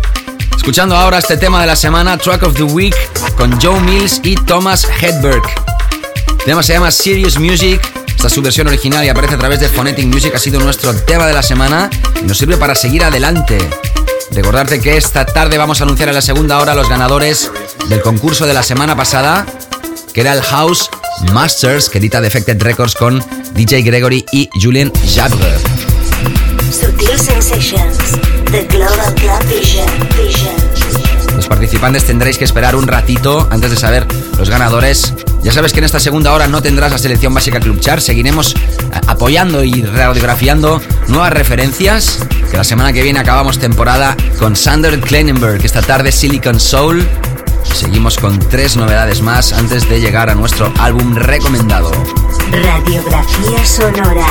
Escuchando 0.56 0.96
ahora 0.96 1.18
este 1.18 1.36
tema 1.36 1.60
de 1.60 1.66
la 1.66 1.76
semana, 1.76 2.18
Track 2.18 2.42
of 2.42 2.54
the 2.54 2.64
Week, 2.64 2.96
con 3.36 3.58
Joe 3.60 3.80
Mills 3.80 4.20
y 4.22 4.34
Thomas 4.34 4.86
Hedberg. 5.00 5.42
El 6.40 6.44
tema 6.44 6.62
se 6.62 6.74
llama 6.74 6.90
Serious 6.90 7.38
Music 7.38 7.80
esta 8.20 8.28
es 8.28 8.34
su 8.34 8.42
versión 8.42 8.66
original 8.66 9.02
y 9.02 9.08
aparece 9.08 9.36
a 9.36 9.38
través 9.38 9.60
de 9.60 9.68
Phonetic 9.70 10.04
Music. 10.04 10.34
Ha 10.34 10.38
sido 10.38 10.60
nuestro 10.60 10.94
tema 10.94 11.26
de 11.26 11.32
la 11.32 11.42
semana 11.42 11.88
y 12.20 12.26
nos 12.26 12.36
sirve 12.36 12.58
para 12.58 12.74
seguir 12.74 13.02
adelante. 13.02 13.56
Recordarte 14.30 14.78
que 14.78 14.98
esta 14.98 15.24
tarde 15.24 15.56
vamos 15.56 15.80
a 15.80 15.84
anunciar 15.84 16.10
en 16.10 16.16
la 16.16 16.20
segunda 16.20 16.58
hora 16.58 16.74
los 16.74 16.86
ganadores 16.86 17.50
del 17.88 18.02
concurso 18.02 18.44
de 18.44 18.52
la 18.52 18.62
semana 18.62 18.94
pasada, 18.94 19.46
que 20.12 20.20
era 20.20 20.34
el 20.34 20.42
House 20.42 20.90
Masters, 21.32 21.88
que 21.88 21.98
edita 21.98 22.20
Defected 22.20 22.62
Records 22.62 22.94
con 22.94 23.22
DJ 23.54 23.82
Gregory 23.82 24.24
y 24.32 24.48
Julian 24.60 24.92
Jagger. 25.14 25.58
Los 31.36 31.46
participantes 31.46 32.04
tendréis 32.04 32.38
que 32.38 32.44
esperar 32.44 32.76
un 32.76 32.86
ratito 32.86 33.48
antes 33.50 33.70
de 33.70 33.76
saber 33.76 34.06
los 34.38 34.50
ganadores 34.50 35.14
ya 35.42 35.52
sabes 35.52 35.72
que 35.72 35.78
en 35.78 35.84
esta 35.84 36.00
segunda 36.00 36.34
hora 36.34 36.48
no 36.48 36.60
tendrás 36.60 36.92
la 36.92 36.98
selección 36.98 37.32
básica 37.32 37.60
Club 37.60 37.80
Chart. 37.80 38.02
Seguiremos 38.02 38.54
apoyando 39.06 39.64
y 39.64 39.82
radiografiando 39.82 40.82
nuevas 41.08 41.32
referencias. 41.32 42.18
Que 42.50 42.58
la 42.58 42.64
semana 42.64 42.92
que 42.92 43.02
viene 43.02 43.20
acabamos 43.20 43.58
temporada 43.58 44.16
con 44.38 44.54
Sander 44.54 45.00
Kleinenberg, 45.00 45.64
esta 45.64 45.80
tarde 45.80 46.12
Silicon 46.12 46.60
Soul. 46.60 47.06
Seguimos 47.72 48.18
con 48.18 48.38
tres 48.38 48.76
novedades 48.76 49.22
más 49.22 49.52
antes 49.52 49.88
de 49.88 50.00
llegar 50.00 50.30
a 50.30 50.34
nuestro 50.34 50.72
álbum 50.78 51.14
recomendado. 51.14 51.90
Radiografía 52.50 53.64
sonora. 53.64 54.26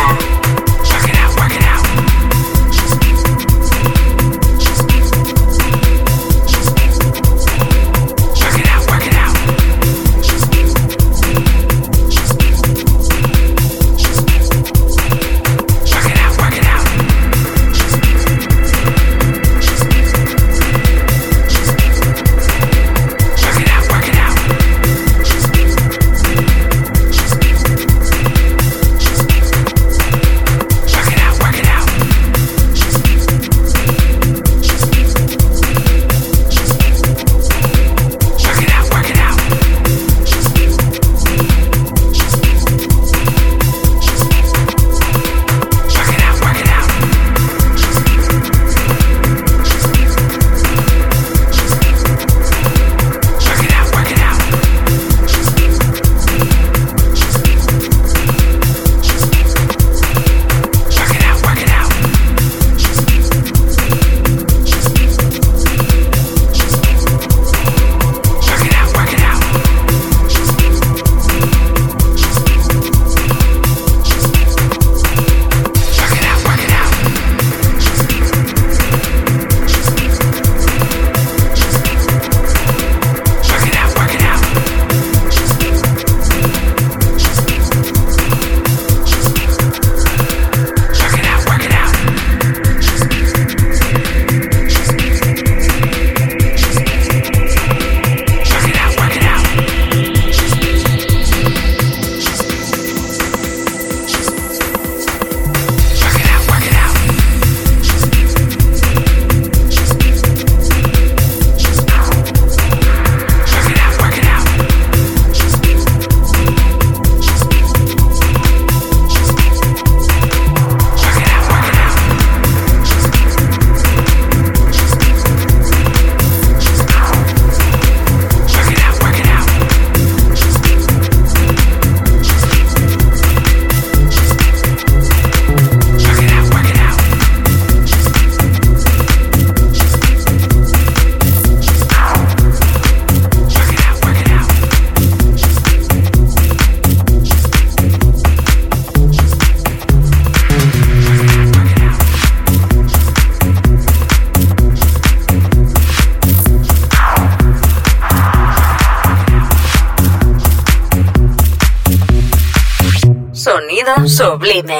Sublime. 164.39 164.78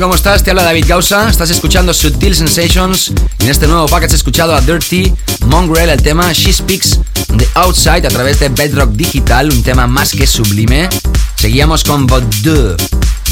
¿Cómo 0.00 0.14
estás? 0.14 0.44
Te 0.44 0.50
habla 0.50 0.62
David 0.62 0.84
Gausa. 0.86 1.28
Estás 1.28 1.50
escuchando 1.50 1.92
Sutil 1.92 2.34
Sensations. 2.34 3.12
En 3.40 3.48
este 3.48 3.66
nuevo 3.66 3.86
package 3.86 4.12
he 4.12 4.16
escuchado 4.16 4.54
a 4.54 4.60
Dirty 4.60 5.12
Mongrel, 5.46 5.90
el 5.90 6.00
tema 6.00 6.32
She 6.32 6.52
Speaks 6.52 7.00
the 7.36 7.48
Outside 7.54 8.06
a 8.06 8.08
través 8.08 8.38
de 8.38 8.48
Bedrock 8.48 8.92
Digital, 8.92 9.50
un 9.50 9.62
tema 9.64 9.88
más 9.88 10.12
que 10.12 10.24
sublime. 10.24 10.88
Seguíamos 11.34 11.82
con 11.82 12.06
Baudu, 12.06 12.76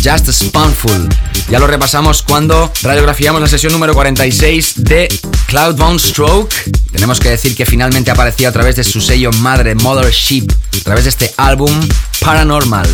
Just 0.03 0.29
a 0.29 0.33
Spoonful. 0.33 1.09
Ya 1.49 1.61
lo 1.61 1.69
repasamos 1.69 2.23
cuando 2.23 2.73
radiografiamos 2.83 3.41
la 3.41 3.47
sesión 3.47 3.73
número 3.73 3.95
46 3.95 4.75
de 4.79 5.09
Cloudbound 5.47 6.01
Stroke. 6.01 6.53
Tenemos 6.91 7.21
que 7.21 7.31
decir 7.31 7.55
que 7.55 7.64
finalmente 7.64 8.11
aparecía 8.11 8.49
a 8.49 8.53
través 8.53 8.75
de 8.75 8.83
su 8.83 9.01
sello 9.01 9.31
madre 9.35 9.77
Mothership, 9.77 10.51
a 10.51 10.85
través 10.85 11.05
de 11.05 11.11
este 11.11 11.33
álbum 11.37 11.73
Paranormal 12.21 12.89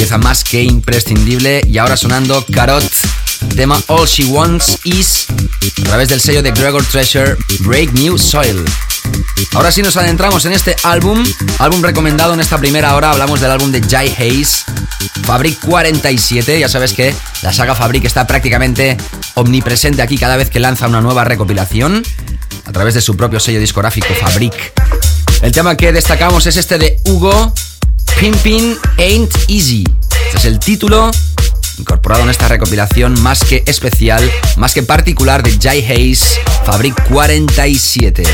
pieza 0.00 0.16
más 0.16 0.44
que 0.44 0.62
imprescindible 0.62 1.60
y 1.68 1.76
ahora 1.76 1.94
sonando 1.94 2.44
Carot, 2.50 2.82
tema 3.60 3.78
All 3.88 4.06
She 4.06 4.24
Wants 4.24 4.78
Is 4.84 5.26
a 5.28 5.82
través 5.82 6.08
del 6.08 6.18
sello 6.18 6.42
de 6.42 6.50
Gregor 6.50 6.82
Treasure 6.82 7.36
Break 7.58 7.92
New 7.92 8.16
Soil. 8.16 8.64
Ahora 9.52 9.70
sí 9.70 9.82
nos 9.82 9.98
adentramos 9.98 10.46
en 10.46 10.52
este 10.54 10.74
álbum, 10.82 11.22
álbum 11.58 11.82
recomendado 11.82 12.32
en 12.32 12.40
esta 12.40 12.56
primera 12.56 12.96
hora, 12.96 13.10
hablamos 13.10 13.38
del 13.38 13.50
álbum 13.50 13.70
de 13.70 13.82
Jai 13.82 14.16
Hayes, 14.18 14.64
Fabric 15.24 15.60
47, 15.60 16.58
ya 16.58 16.70
sabes 16.70 16.94
que 16.94 17.14
la 17.42 17.52
saga 17.52 17.74
Fabric 17.74 18.06
está 18.06 18.26
prácticamente 18.26 18.96
omnipresente 19.34 20.00
aquí 20.00 20.16
cada 20.16 20.38
vez 20.38 20.48
que 20.48 20.58
lanza 20.58 20.88
una 20.88 21.02
nueva 21.02 21.24
recopilación 21.24 22.02
a 22.64 22.72
través 22.72 22.94
de 22.94 23.02
su 23.02 23.14
propio 23.14 23.40
sello 23.40 23.60
discográfico 23.60 24.06
Fabric. 24.18 24.72
El 25.42 25.52
tema 25.52 25.76
que 25.76 25.92
destacamos 25.92 26.46
es 26.46 26.56
este 26.56 26.78
de 26.78 26.98
Hugo 27.04 27.52
Pimpin 28.18 28.78
Ain't 28.96 29.34
Easy. 29.48 29.84
Este 30.28 30.38
es 30.38 30.44
el 30.46 30.58
título 30.58 31.10
en 32.18 32.28
esta 32.28 32.48
recopilación 32.48 33.20
más 33.22 33.44
que 33.44 33.62
especial, 33.66 34.28
más 34.56 34.74
que 34.74 34.82
particular 34.82 35.42
de 35.42 35.56
Jay 35.60 35.84
Hayes, 35.84 36.40
Fabric 36.64 37.08
47. 37.08 38.24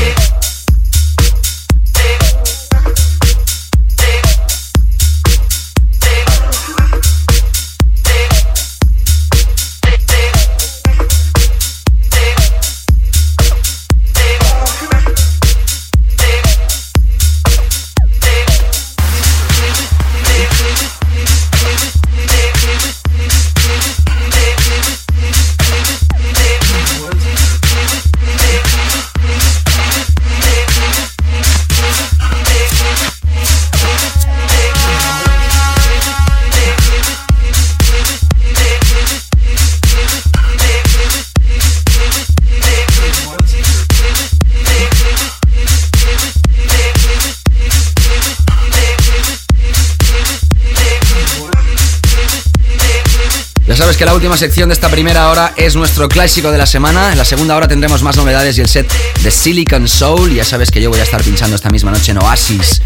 Que 53.97 54.05
la 54.05 54.13
última 54.13 54.37
sección 54.37 54.69
de 54.69 54.73
esta 54.73 54.89
primera 54.89 55.29
hora 55.29 55.53
es 55.55 55.75
nuestro 55.75 56.07
clásico 56.07 56.51
de 56.51 56.59
la 56.59 56.67
semana. 56.67 57.11
En 57.11 57.17
la 57.17 57.25
segunda 57.25 57.55
hora 57.55 57.67
tendremos 57.67 58.03
más 58.03 58.15
novedades 58.15 58.55
y 58.57 58.61
el 58.61 58.67
set 58.67 58.91
de 59.23 59.31
Silicon 59.31 59.87
Soul. 59.87 60.33
Ya 60.33 60.43
sabes 60.43 60.69
que 60.69 60.79
yo 60.79 60.91
voy 60.91 60.99
a 60.99 61.03
estar 61.03 61.23
pinchando 61.23 61.55
esta 61.55 61.69
misma 61.69 61.89
noche 61.91 62.11
en 62.11 62.19
Oasis, 62.19 62.81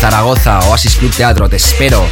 Zaragoza, 0.00 0.58
Oasis 0.68 0.96
Club 0.96 1.14
Teatro. 1.14 1.48
Te 1.48 1.56
espero. 1.56 2.06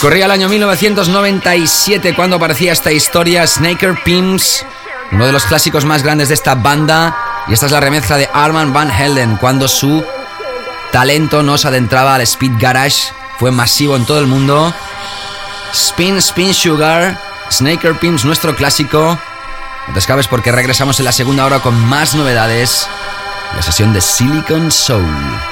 Corría 0.00 0.26
el 0.26 0.30
año 0.30 0.48
1997 0.48 2.14
cuando 2.14 2.36
aparecía 2.36 2.72
esta 2.72 2.92
historia, 2.92 3.44
Snaker 3.46 3.98
Pims, 4.04 4.64
uno 5.10 5.26
de 5.26 5.32
los 5.32 5.44
clásicos 5.44 5.84
más 5.84 6.04
grandes 6.04 6.28
de 6.28 6.34
esta 6.34 6.54
banda. 6.54 7.44
Y 7.48 7.54
esta 7.54 7.66
es 7.66 7.72
la 7.72 7.80
remezcla 7.80 8.18
de 8.18 8.28
Arman 8.32 8.72
Van 8.72 8.90
Helden, 8.90 9.36
cuando 9.36 9.66
su 9.66 10.04
talento 10.92 11.42
nos 11.42 11.64
adentraba 11.64 12.14
al 12.14 12.20
Speed 12.22 12.52
Garage. 12.60 13.12
Fue 13.40 13.50
masivo 13.50 13.96
en 13.96 14.06
todo 14.06 14.20
el 14.20 14.28
mundo. 14.28 14.72
Spin 15.72 16.18
Spin 16.18 16.52
Sugar, 16.52 17.31
Snaker 17.52 17.94
Pimps, 17.98 18.24
nuestro 18.24 18.56
clásico. 18.56 19.18
No 19.86 19.92
te 19.92 19.98
escapes 19.98 20.26
porque 20.26 20.50
regresamos 20.50 20.98
en 20.98 21.04
la 21.04 21.12
segunda 21.12 21.44
hora 21.44 21.60
con 21.60 21.78
más 21.86 22.14
novedades. 22.14 22.88
La 23.54 23.62
sesión 23.62 23.92
de 23.92 24.00
Silicon 24.00 24.70
Soul. 24.70 25.51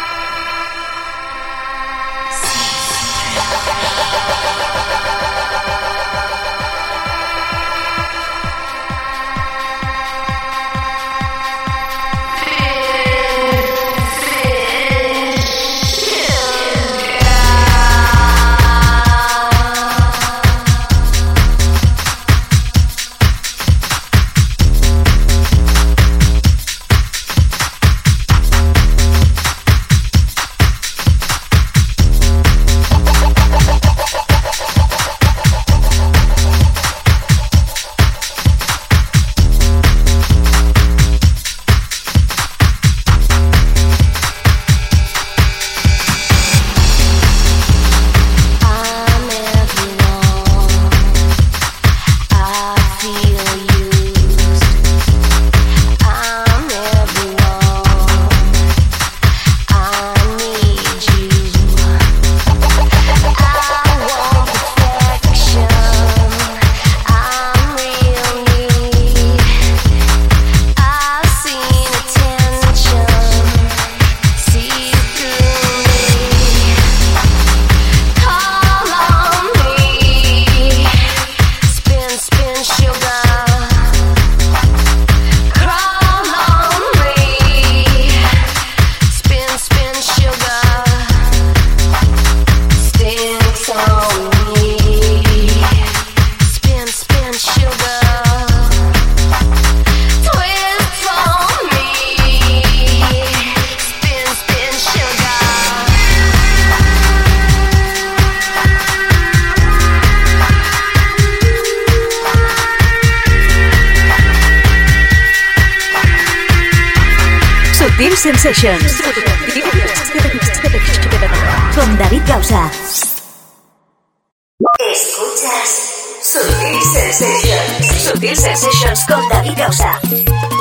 Escuchas 124.92 126.00
Sutil 126.20 126.82
Sensations. 126.82 128.02
Sutil 128.02 128.36
Sensations 128.36 129.04
con 129.06 129.28
David 129.28 129.52
Gausa. 129.56 130.00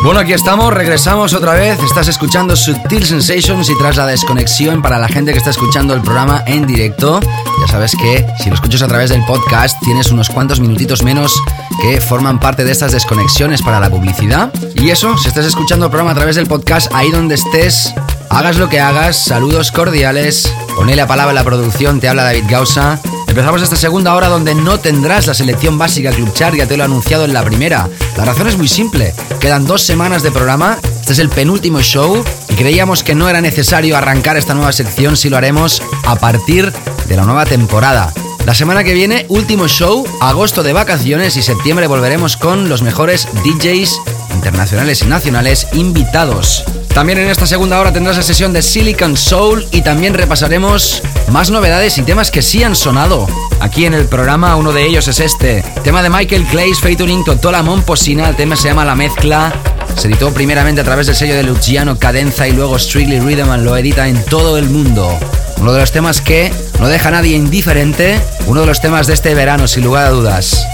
Bueno, 0.04 0.20
aquí 0.20 0.34
estamos, 0.34 0.72
regresamos 0.72 1.34
otra 1.34 1.54
vez. 1.54 1.80
Estás 1.82 2.10
escuchando 2.10 2.56
Sutil 2.56 3.06
Sensations 3.06 3.70
y 3.70 3.78
tras 3.80 3.98
la 3.98 4.06
desconexión 4.06 4.84
para 4.84 5.00
la 5.00 5.08
gente 5.08 5.32
que 5.32 5.40
está 5.40 5.50
escuchando 5.50 5.96
el 5.96 6.02
programa 6.02 6.44
en 6.46 6.68
directo, 6.68 7.20
ya 7.60 7.68
sabes 7.68 7.96
que 7.96 8.28
si 8.44 8.50
lo 8.50 8.56
escuchas 8.56 8.84
a 8.84 8.88
través 8.88 9.10
del 9.10 9.26
podcast 9.26 9.80
tienes 9.82 10.12
unos 10.12 10.30
cuantos 10.30 10.60
minutitos 10.60 11.02
menos 11.02 11.34
que 11.82 12.00
forman 12.00 12.40
parte 12.40 12.64
de 12.66 12.72
estas 12.72 12.92
desconexiones 12.92 13.64
para 13.64 13.80
la 13.80 13.90
publicidad. 13.90 14.54
Y 14.76 14.92
eso, 14.92 15.18
si 15.18 15.28
estás 15.28 15.46
escuchando 15.46 15.86
el 15.86 15.92
programa 15.92 16.12
a 16.12 16.16
través 16.16 16.36
del 16.36 16.46
podcast, 16.46 16.94
ahí 16.94 17.10
donde 17.10 17.34
estés, 17.34 17.96
hagas 18.30 18.58
lo 18.58 18.70
que 18.70 18.80
hagas, 18.80 19.18
saludos 19.18 19.72
cordiales, 19.72 20.54
ponle 20.76 20.96
la 20.96 21.08
palabra 21.08 21.34
la 21.34 21.44
producción, 21.44 22.00
te 22.00 22.08
habla 22.08 22.24
David 22.24 22.46
Gausa. 22.48 23.00
Empezamos 23.40 23.62
esta 23.62 23.78
segunda 23.78 24.16
hora 24.16 24.28
donde 24.28 24.54
no 24.54 24.82
tendrás 24.82 25.26
la 25.26 25.34
selección 25.34 25.78
básica 25.78 26.12
Club 26.12 26.34
Chart, 26.34 26.54
ya 26.58 26.68
te 26.68 26.76
lo 26.76 26.84
he 26.84 26.86
anunciado 26.86 27.24
en 27.24 27.32
la 27.32 27.42
primera. 27.42 27.88
La 28.18 28.26
razón 28.26 28.50
es 28.50 28.58
muy 28.58 28.68
simple, 28.68 29.16
quedan 29.40 29.66
dos 29.66 29.82
semanas 29.82 30.24
de 30.24 30.32
programa, 30.32 30.78
este 31.00 31.14
es 31.14 31.20
el 31.20 31.30
penúltimo 31.30 31.80
show 31.80 32.22
y 32.50 32.54
creíamos 32.56 33.02
que 33.02 33.16
no 33.16 33.30
era 33.30 33.40
necesario 33.40 33.96
arrancar 33.96 34.36
esta 34.36 34.56
nueva 34.56 34.74
sección 34.74 35.16
si 35.16 35.30
lo 35.30 35.38
haremos 35.38 35.82
a 36.06 36.18
partir 36.18 36.74
de 37.08 37.16
la 37.16 37.24
nueva 37.24 37.46
temporada. 37.46 38.12
La 38.46 38.54
semana 38.54 38.84
que 38.84 38.94
viene, 38.94 39.26
último 39.30 39.70
show, 39.70 40.06
agosto 40.20 40.62
de 40.62 40.74
vacaciones 40.74 41.38
y 41.38 41.42
septiembre 41.42 41.88
volveremos 41.88 42.36
con 42.36 42.68
los 42.68 42.82
mejores 42.82 43.30
DJs 43.46 44.02
internacionales 44.34 45.02
y 45.02 45.06
nacionales 45.06 45.66
invitados. 45.72 46.66
También 46.94 47.20
en 47.20 47.30
esta 47.30 47.46
segunda 47.46 47.80
hora 47.80 47.94
tendrás 47.94 48.18
la 48.18 48.24
sesión 48.24 48.52
de 48.52 48.62
Silicon 48.62 49.16
Soul 49.16 49.66
y 49.72 49.82
también 49.82 50.14
repasaremos 50.14 51.02
más 51.32 51.50
novedades 51.50 51.98
y 51.98 52.02
temas 52.02 52.32
que 52.32 52.42
sí 52.42 52.64
han 52.64 52.76
sonado. 52.76 53.28
Aquí 53.60 53.86
en 53.86 53.94
el 53.94 54.06
programa 54.06 54.56
uno 54.56 54.72
de 54.74 54.86
ellos 54.86 55.08
es 55.08 55.20
este, 55.20 55.64
tema 55.84 56.04
de 56.04 56.10
Michael 56.10 56.46
Clays 56.46 56.80
featuring 56.80 57.24
Totola 57.24 57.64
Momposina, 57.64 58.30
el 58.30 58.36
tema 58.36 58.56
se 58.56 58.68
llama 58.68 58.86
La 58.86 58.96
Mezcla. 58.96 59.54
Se 59.96 60.08
editó 60.08 60.34
primeramente 60.34 60.82
a 60.82 60.84
través 60.84 61.08
del 61.08 61.16
sello 61.16 61.36
de 61.36 61.44
Luciano 61.44 61.98
Cadenza 61.98 62.48
y 62.48 62.54
luego 62.54 62.80
Strictly 62.80 63.20
Rhythm 63.20 63.64
lo 63.64 63.76
edita 63.76 64.08
en 64.08 64.24
todo 64.26 64.58
el 64.58 64.70
mundo. 64.70 65.18
Uno 65.58 65.74
de 65.74 65.80
los 65.80 65.92
temas 65.92 66.22
que 66.22 66.54
no 66.80 66.88
deja 66.88 67.10
a 67.10 67.12
nadie 67.12 67.36
indiferente, 67.36 68.20
uno 68.46 68.62
de 68.62 68.68
los 68.68 68.80
temas 68.80 69.08
de 69.08 69.14
este 69.14 69.36
verano, 69.36 69.68
sin 69.68 69.84
lugar 69.84 70.06
a 70.06 70.10
dudas. 70.10 70.66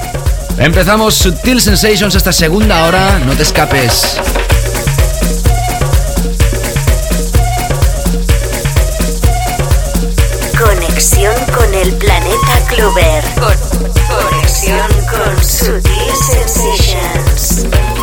Empezamos 0.58 1.16
Sutil 1.16 1.60
Sensations 1.60 2.16
esta 2.16 2.32
segunda 2.32 2.86
hora, 2.86 3.20
no 3.20 3.36
te 3.36 3.44
escapes. 3.44 4.20
Conexión 11.06 11.36
con 11.56 11.72
el 11.76 11.94
planeta 11.98 12.66
Clover. 12.68 13.24
conexión 14.10 14.88
con 15.12 15.44
Sutil 15.44 16.16
Sensations. 16.16 17.95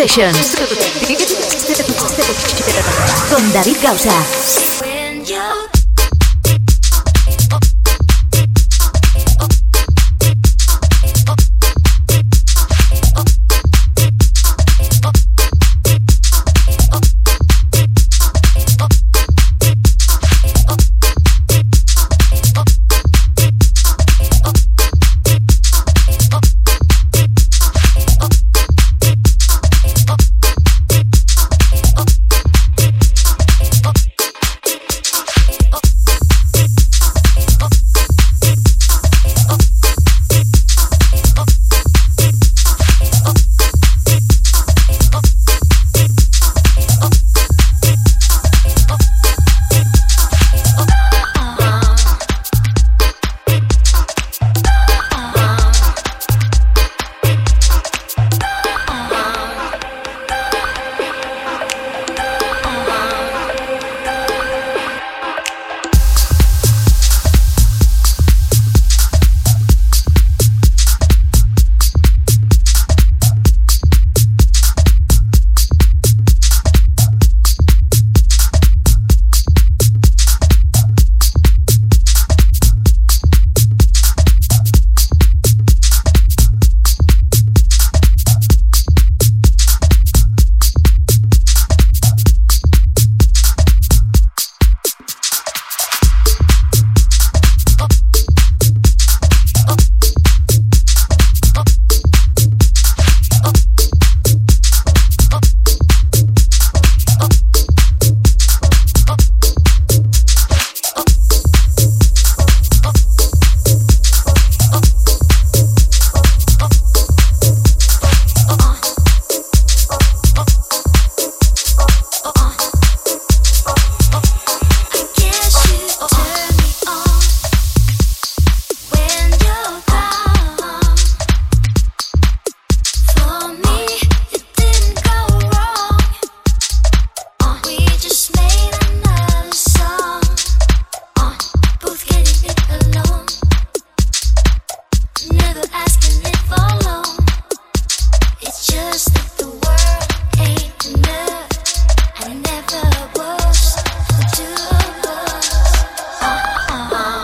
Sutil 0.00 0.59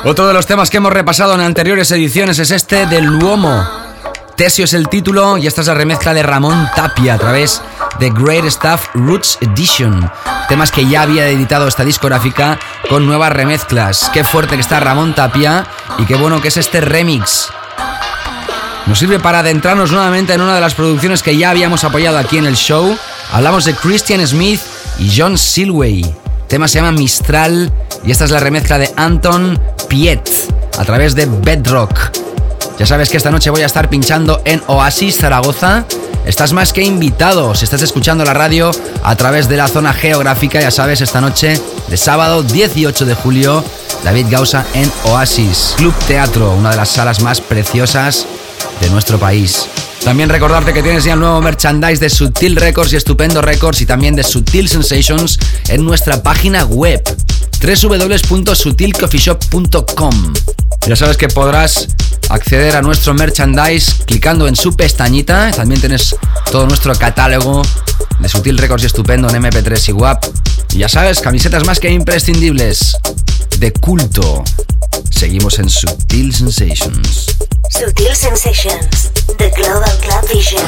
Otro 0.09 0.29
de 0.29 0.35
los 0.35 0.47
temas 0.47 0.71
que 0.71 0.77
hemos 0.77 0.93
repasado 0.93 1.35
en 1.35 1.41
anteriores 1.41 1.91
ediciones 1.91 2.39
es 2.39 2.53
este 2.53 2.87
del 2.87 3.07
Luomo. 3.07 3.69
Tesio 4.37 4.65
es 4.65 4.73
el 4.73 4.89
título 4.89 5.37
y 5.37 5.49
esta 5.49 5.63
es 5.63 5.67
la 5.67 5.75
remezcla 5.75 6.15
de 6.15 6.23
Ramón 6.23 6.69
Tapia 6.77 7.15
a 7.15 7.19
través 7.19 7.61
de 7.99 8.11
Great 8.11 8.45
Stuff 8.45 8.87
Roots 8.95 9.37
Edition. 9.41 10.09
Temas 10.49 10.71
que 10.71 10.87
ya 10.87 11.03
había 11.03 11.29
editado 11.29 11.67
esta 11.67 11.85
discográfica 11.85 12.57
con 12.89 13.05
nuevas 13.05 13.33
remezclas. 13.33 14.09
Qué 14.15 14.23
fuerte 14.23 14.55
que 14.55 14.61
está 14.61 14.79
Ramón 14.79 15.13
Tapia 15.13 15.67
y 15.99 16.05
qué 16.05 16.15
bueno 16.15 16.41
que 16.41 16.49
es 16.49 16.57
este 16.57 16.81
remix. 16.81 17.49
Nos 18.87 19.01
sirve 19.01 19.19
para 19.19 19.41
adentrarnos 19.41 19.91
nuevamente 19.91 20.35
en 20.35 20.41
una 20.41 20.55
de 20.55 20.61
las 20.61 20.75
producciones 20.75 21.25
que 21.25 21.37
ya 21.37 21.51
habíamos 21.51 21.83
apoyado 21.83 22.19
aquí 22.19 22.39
en 22.39 22.47
el 22.47 22.55
show. 22.55 22.97
Hablamos 23.33 23.65
de 23.65 23.75
Christian 23.75 24.25
Smith 24.25 24.61
y 25.01 25.13
John 25.19 25.37
Silway. 25.37 26.03
El 26.03 26.47
tema 26.47 26.69
se 26.69 26.79
llama 26.79 26.93
Mistral 26.93 27.73
y 28.05 28.13
esta 28.13 28.25
es 28.25 28.31
la 28.31 28.39
remezcla 28.39 28.79
de 28.79 28.89
Anton 28.97 29.61
Piet 29.89 30.29
a 30.79 30.85
través 30.85 31.15
de 31.15 31.27
Bedrock. 31.27 32.13
Ya 32.79 32.87
sabes 32.87 33.09
que 33.09 33.17
esta 33.17 33.31
noche 33.31 33.51
voy 33.51 33.63
a 33.63 33.67
estar 33.67 33.89
pinchando 33.89 34.43
en 34.45 34.63
Oasis 34.67 35.17
Zaragoza. 35.19 35.85
Estás 36.27 36.53
más 36.53 36.73
que 36.73 36.83
invitado 36.83 37.55
si 37.55 37.65
estás 37.65 37.83
escuchando 37.83 38.25
la 38.25 38.35
radio 38.35 38.71
a 39.03 39.17
través 39.17 39.49
de 39.49 39.57
la 39.57 39.69
zona 39.69 39.93
geográfica. 39.93 40.61
Ya 40.61 40.71
sabes, 40.71 41.01
esta 41.01 41.21
noche 41.21 41.61
de 41.89 41.97
sábado 41.97 42.43
18 42.43 43.07
de 43.07 43.15
julio, 43.15 43.65
David 44.05 44.27
Gausa 44.29 44.67
en 44.75 44.91
Oasis, 45.05 45.75
Club 45.77 45.95
Teatro, 46.07 46.53
una 46.53 46.71
de 46.71 46.77
las 46.77 46.91
salas 46.91 47.23
más 47.23 47.41
preciosas 47.41 48.27
de 48.81 48.91
nuestro 48.91 49.19
país. 49.19 49.69
También 50.05 50.29
recordarte 50.29 50.73
que 50.73 50.83
tienes 50.83 51.05
ya 51.05 51.15
el 51.15 51.21
nuevo 51.21 51.41
merchandise 51.41 51.99
de 51.99 52.11
Sutil 52.11 52.57
Records 52.57 52.93
y 52.93 52.97
Estupendo 52.97 53.43
Records 53.43 53.81
y 53.81 53.87
también 53.87 54.15
de 54.15 54.23
Sutil 54.23 54.69
Sensations 54.69 55.39
en 55.69 55.85
nuestra 55.85 56.23
página 56.23 56.65
web 56.65 57.03
www.sutilcoffeeshop.com. 57.61 60.35
Ya 60.87 60.97
sabes 60.97 61.17
que 61.17 61.29
podrás 61.29 61.89
acceder 62.29 62.77
a 62.77 62.83
nuestro 62.83 63.15
merchandise 63.15 64.05
clicando 64.05 64.47
en 64.49 64.57
su 64.57 64.77
pestañita. 64.77 65.51
También 65.51 65.81
tienes 65.81 66.15
todo 66.51 66.67
nuestro 66.67 66.95
catálogo 66.95 67.63
de 68.21 68.29
Sutil 68.29 68.59
Records 68.59 68.83
y 68.85 68.87
Estupendo 68.87 69.29
en 69.29 69.43
MP3 69.43 69.89
y 69.89 69.93
WAP. 69.93 70.25
Y 70.73 70.79
ya 70.79 70.89
sabes, 70.89 71.21
camisetas 71.21 71.65
más 71.65 71.81
que 71.81 71.91
imprescindibles 71.91 72.97
de 73.59 73.73
culto. 73.73 74.45
Seguimos 75.11 75.59
en 75.59 75.69
Sutil 75.71 76.35
Sensations. 76.35 77.37
Sutil 77.71 78.15
Sensations, 78.15 79.11
The 79.39 79.51
Global 79.57 79.99
Club 80.01 80.29
Vision. 80.33 80.63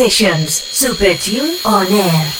Sensations, 0.00 0.64
Super 0.72 1.14
Tune 1.14 1.58
On 1.66 1.86
Air. 1.86 2.39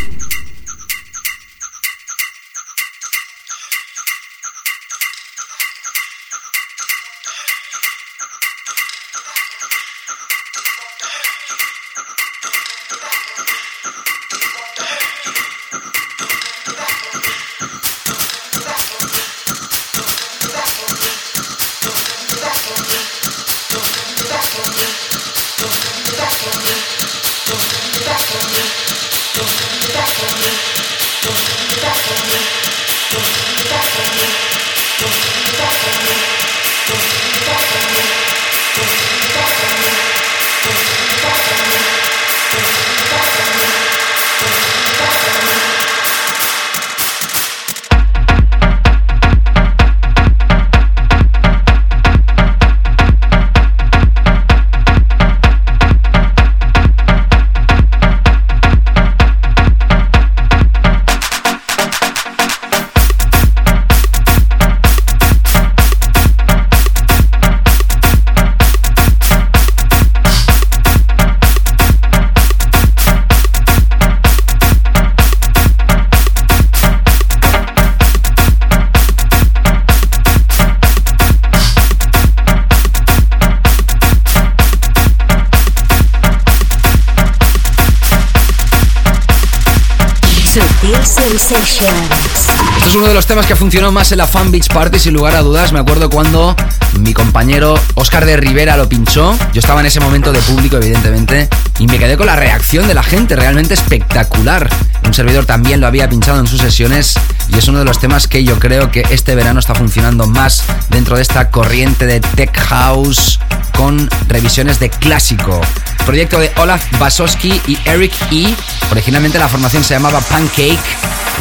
Esto 91.53 92.87
es 92.87 92.95
uno 92.95 93.07
de 93.07 93.13
los 93.13 93.25
temas 93.25 93.45
que 93.45 93.57
funcionó 93.57 93.91
más 93.91 94.13
en 94.13 94.19
la 94.19 94.27
Fan 94.27 94.51
Beach 94.51 94.69
Party, 94.69 94.99
sin 94.99 95.13
lugar 95.13 95.35
a 95.35 95.41
dudas. 95.41 95.73
Me 95.73 95.79
acuerdo 95.79 96.09
cuando 96.09 96.55
mi 96.99 97.13
compañero 97.13 97.75
Oscar 97.95 98.25
de 98.25 98.37
Rivera 98.37 98.77
lo 98.77 98.87
pinchó. 98.87 99.37
Yo 99.51 99.59
estaba 99.59 99.81
en 99.81 99.87
ese 99.87 99.99
momento 99.99 100.31
de 100.31 100.39
público, 100.39 100.77
evidentemente, 100.77 101.49
y 101.77 101.87
me 101.87 101.99
quedé 101.99 102.15
con 102.15 102.27
la 102.27 102.37
reacción 102.37 102.87
de 102.87 102.93
la 102.93 103.03
gente, 103.03 103.35
realmente 103.35 103.73
espectacular. 103.73 104.69
Un 105.05 105.13
servidor 105.13 105.45
también 105.45 105.81
lo 105.81 105.87
había 105.87 106.07
pinchado 106.07 106.39
en 106.39 106.47
sus 106.47 106.61
sesiones 106.61 107.15
y 107.49 107.57
es 107.57 107.67
uno 107.67 107.79
de 107.79 107.85
los 107.85 107.99
temas 107.99 108.27
que 108.29 108.45
yo 108.45 108.57
creo 108.57 108.89
que 108.89 109.03
este 109.09 109.35
verano 109.35 109.59
está 109.59 109.75
funcionando 109.75 110.27
más 110.27 110.63
dentro 110.89 111.17
de 111.17 111.21
esta 111.21 111.49
corriente 111.49 112.05
de 112.05 112.21
tech 112.21 112.57
house 112.57 113.39
con 113.75 114.09
revisiones 114.29 114.79
de 114.79 114.89
clásico. 114.89 115.59
Proyecto 116.05 116.39
de 116.39 116.51
Olaf 116.57 116.81
Basowski 116.97 117.61
y 117.67 117.77
Eric 117.85 118.13
E. 118.31 118.55
Originalmente 118.89 119.37
la 119.37 119.49
formación 119.49 119.83
se 119.83 119.93
llamaba 119.93 120.21
Pancake 120.21 120.79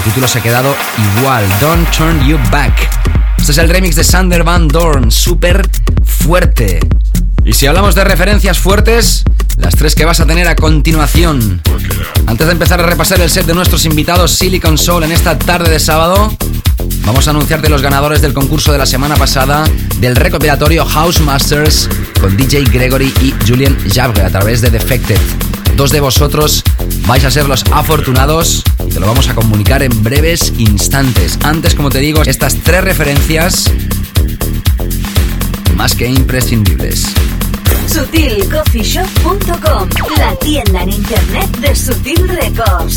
el 0.01 0.05
título 0.05 0.28
se 0.28 0.38
ha 0.38 0.42
quedado 0.42 0.74
igual, 1.18 1.44
Don't 1.61 1.90
Turn 1.90 2.26
You 2.26 2.38
Back. 2.51 2.88
Este 3.36 3.53
es 3.53 3.59
el 3.59 3.68
remix 3.68 3.96
de 3.96 4.05
Sander 4.05 4.42
Van 4.44 4.66
Dorn, 4.66 5.11
súper 5.11 5.68
fuerte. 6.05 6.80
Y 7.44 7.53
si 7.53 7.66
hablamos 7.66 7.94
de 7.94 8.05
referencias 8.05 8.59
fuertes, 8.59 9.24
las 9.59 9.74
tres 9.76 9.94
que 9.94 10.07
vas 10.07 10.20
a 10.20 10.26
tener 10.26 10.48
a 10.48 10.57
continuación. 10.57 11.61
Antes 12.26 12.46
de 12.46 12.53
empezar 12.55 12.80
a 12.80 12.86
repasar 12.86 13.20
el 13.20 13.28
set 13.28 13.44
de 13.44 13.53
nuestros 13.53 13.84
invitados 13.84 14.30
Silicon 14.32 14.78
Soul 14.78 15.05
en 15.05 15.12
esta 15.12 15.38
tarde 15.38 15.70
de 15.70 15.78
sábado, 15.78 16.34
vamos 17.05 17.26
a 17.26 17.32
anunciarte 17.32 17.68
los 17.68 17.82
ganadores 17.82 18.22
del 18.22 18.32
concurso 18.32 18.72
de 18.72 18.78
la 18.78 18.86
semana 18.86 19.16
pasada 19.16 19.64
del 19.98 20.16
recopilatorio 20.16 20.86
House 20.86 21.20
Masters 21.20 21.90
con 22.18 22.38
DJ 22.38 22.64
Gregory 22.64 23.12
y 23.20 23.34
Julian 23.46 23.76
Jabre 23.92 24.22
a 24.22 24.30
través 24.30 24.62
de 24.62 24.70
Defected. 24.70 25.20
Dos 25.76 25.90
de 25.90 26.01
vosotros 26.01 26.62
vais 27.07 27.24
a 27.24 27.30
ser 27.30 27.46
los 27.46 27.64
afortunados 27.70 28.64
te 28.93 29.01
lo 29.01 29.07
vamos 29.07 29.28
a 29.28 29.34
comunicar 29.34 29.82
en 29.82 30.03
breves 30.03 30.55
instantes. 30.59 31.38
Antes, 31.43 31.74
como 31.74 31.91
te 31.91 31.99
digo, 31.99 32.22
estas 32.22 32.55
tres 32.57 32.82
referencias 32.82 33.70
más 35.76 35.95
que 35.95 36.07
imprescindibles. 36.07 37.05
SutilCoffeeShop.com, 37.88 39.88
la 40.16 40.34
tienda 40.36 40.82
en 40.82 40.91
internet 40.91 41.51
de 41.59 41.74
Sutil 41.74 42.28
Records. 42.28 42.97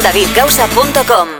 davidgausa.com. 0.00 1.39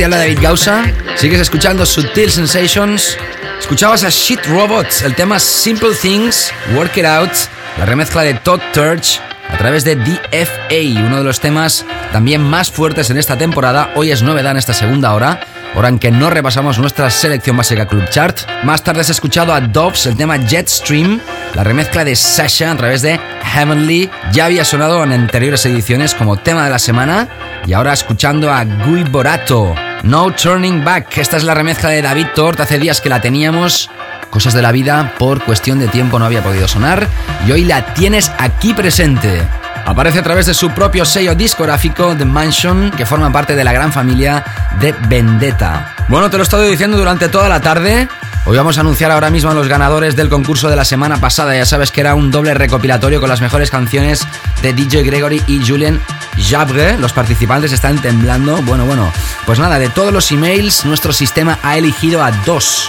Te 0.00 0.08
David 0.08 0.38
Gausa. 0.40 0.82
Sigues 1.16 1.40
escuchando 1.40 1.84
Sutil 1.84 2.30
Sensations. 2.30 3.18
Escuchabas 3.58 4.02
a 4.02 4.08
Shit 4.08 4.46
Robots, 4.46 5.02
el 5.02 5.14
tema 5.14 5.38
Simple 5.38 5.94
Things, 5.94 6.50
Work 6.74 6.96
It 6.96 7.04
Out, 7.04 7.30
la 7.76 7.84
remezcla 7.84 8.22
de 8.22 8.32
Todd 8.32 8.62
Turch 8.72 9.20
a 9.46 9.58
través 9.58 9.84
de 9.84 9.96
DFA, 9.96 11.04
uno 11.04 11.18
de 11.18 11.24
los 11.24 11.38
temas 11.40 11.84
también 12.12 12.42
más 12.42 12.70
fuertes 12.70 13.10
en 13.10 13.18
esta 13.18 13.36
temporada. 13.36 13.92
Hoy 13.94 14.10
es 14.10 14.22
novedad 14.22 14.52
en 14.52 14.56
esta 14.56 14.72
segunda 14.72 15.12
hora, 15.12 15.40
hora 15.74 15.88
en 15.88 15.98
que 15.98 16.10
no 16.10 16.30
repasamos 16.30 16.78
nuestra 16.78 17.10
selección 17.10 17.58
básica 17.58 17.86
Club 17.86 18.08
Chart. 18.08 18.38
Más 18.64 18.82
tarde 18.82 19.02
has 19.02 19.10
escuchado 19.10 19.52
a 19.52 19.60
Dobbs, 19.60 20.06
el 20.06 20.16
tema 20.16 20.38
Jetstream, 20.38 21.20
la 21.54 21.62
remezcla 21.62 22.06
de 22.06 22.16
Sasha 22.16 22.72
a 22.72 22.76
través 22.78 23.02
de 23.02 23.20
Heavenly. 23.42 24.08
Ya 24.32 24.46
había 24.46 24.64
sonado 24.64 25.04
en 25.04 25.12
anteriores 25.12 25.66
ediciones 25.66 26.14
como 26.14 26.38
tema 26.38 26.64
de 26.64 26.70
la 26.70 26.78
semana. 26.78 27.28
Y 27.66 27.74
ahora 27.74 27.92
escuchando 27.92 28.50
a 28.50 28.64
Gui 28.64 29.04
Borato, 29.04 29.74
No 30.02 30.32
Turning 30.32 30.84
Back. 30.84 31.18
Esta 31.18 31.36
es 31.36 31.44
la 31.44 31.54
remezcla 31.54 31.90
de 31.90 32.02
David 32.02 32.28
Tort. 32.34 32.60
Hace 32.60 32.78
días 32.78 33.00
que 33.00 33.08
la 33.08 33.20
teníamos. 33.20 33.90
Cosas 34.30 34.54
de 34.54 34.62
la 34.62 34.72
vida, 34.72 35.14
por 35.18 35.44
cuestión 35.44 35.78
de 35.78 35.88
tiempo 35.88 36.18
no 36.18 36.24
había 36.24 36.42
podido 36.42 36.68
sonar. 36.68 37.06
Y 37.46 37.52
hoy 37.52 37.64
la 37.64 37.94
tienes 37.94 38.30
aquí 38.38 38.72
presente. 38.72 39.42
Aparece 39.84 40.20
a 40.20 40.22
través 40.22 40.46
de 40.46 40.54
su 40.54 40.70
propio 40.70 41.04
sello 41.04 41.34
discográfico 41.34 42.14
The 42.16 42.24
Mansion, 42.24 42.90
que 42.92 43.06
forma 43.06 43.32
parte 43.32 43.56
de 43.56 43.64
la 43.64 43.72
gran 43.72 43.92
familia 43.92 44.44
de 44.80 44.92
Vendetta. 45.08 45.94
Bueno, 46.08 46.30
te 46.30 46.36
lo 46.36 46.42
he 46.42 46.44
estado 46.44 46.62
diciendo 46.62 46.96
durante 46.96 47.28
toda 47.28 47.48
la 47.48 47.60
tarde. 47.60 48.08
Hoy 48.46 48.56
vamos 48.56 48.78
a 48.78 48.80
anunciar 48.80 49.10
ahora 49.10 49.30
mismo 49.30 49.50
a 49.50 49.54
los 49.54 49.68
ganadores 49.68 50.16
del 50.16 50.30
concurso 50.30 50.70
de 50.70 50.76
la 50.76 50.84
semana 50.84 51.18
pasada. 51.20 51.54
Ya 51.54 51.66
sabes 51.66 51.90
que 51.90 52.00
era 52.00 52.14
un 52.14 52.30
doble 52.30 52.54
recopilatorio 52.54 53.20
con 53.20 53.28
las 53.28 53.42
mejores 53.42 53.70
canciones 53.70 54.26
de 54.62 54.72
DJ 54.72 55.02
Gregory 55.02 55.42
y 55.46 55.64
Julien 55.66 56.00
Jabre. 56.48 56.96
Los 56.96 57.12
participantes 57.12 57.72
están 57.72 58.00
temblando. 58.00 58.62
Bueno, 58.62 58.86
bueno. 58.86 59.12
Pues 59.46 59.58
nada, 59.58 59.78
de 59.78 59.88
todos 59.88 60.12
los 60.12 60.30
emails, 60.30 60.84
nuestro 60.84 61.12
sistema 61.12 61.58
ha 61.62 61.76
elegido 61.76 62.22
a 62.22 62.30
dos. 62.30 62.88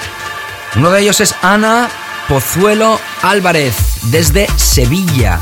Uno 0.76 0.92
de 0.92 1.02
ellos 1.02 1.20
es 1.20 1.36
Ana 1.42 1.90
Pozuelo 2.28 3.00
Álvarez, 3.24 3.76
desde 4.04 4.48
Sevilla. 4.56 5.40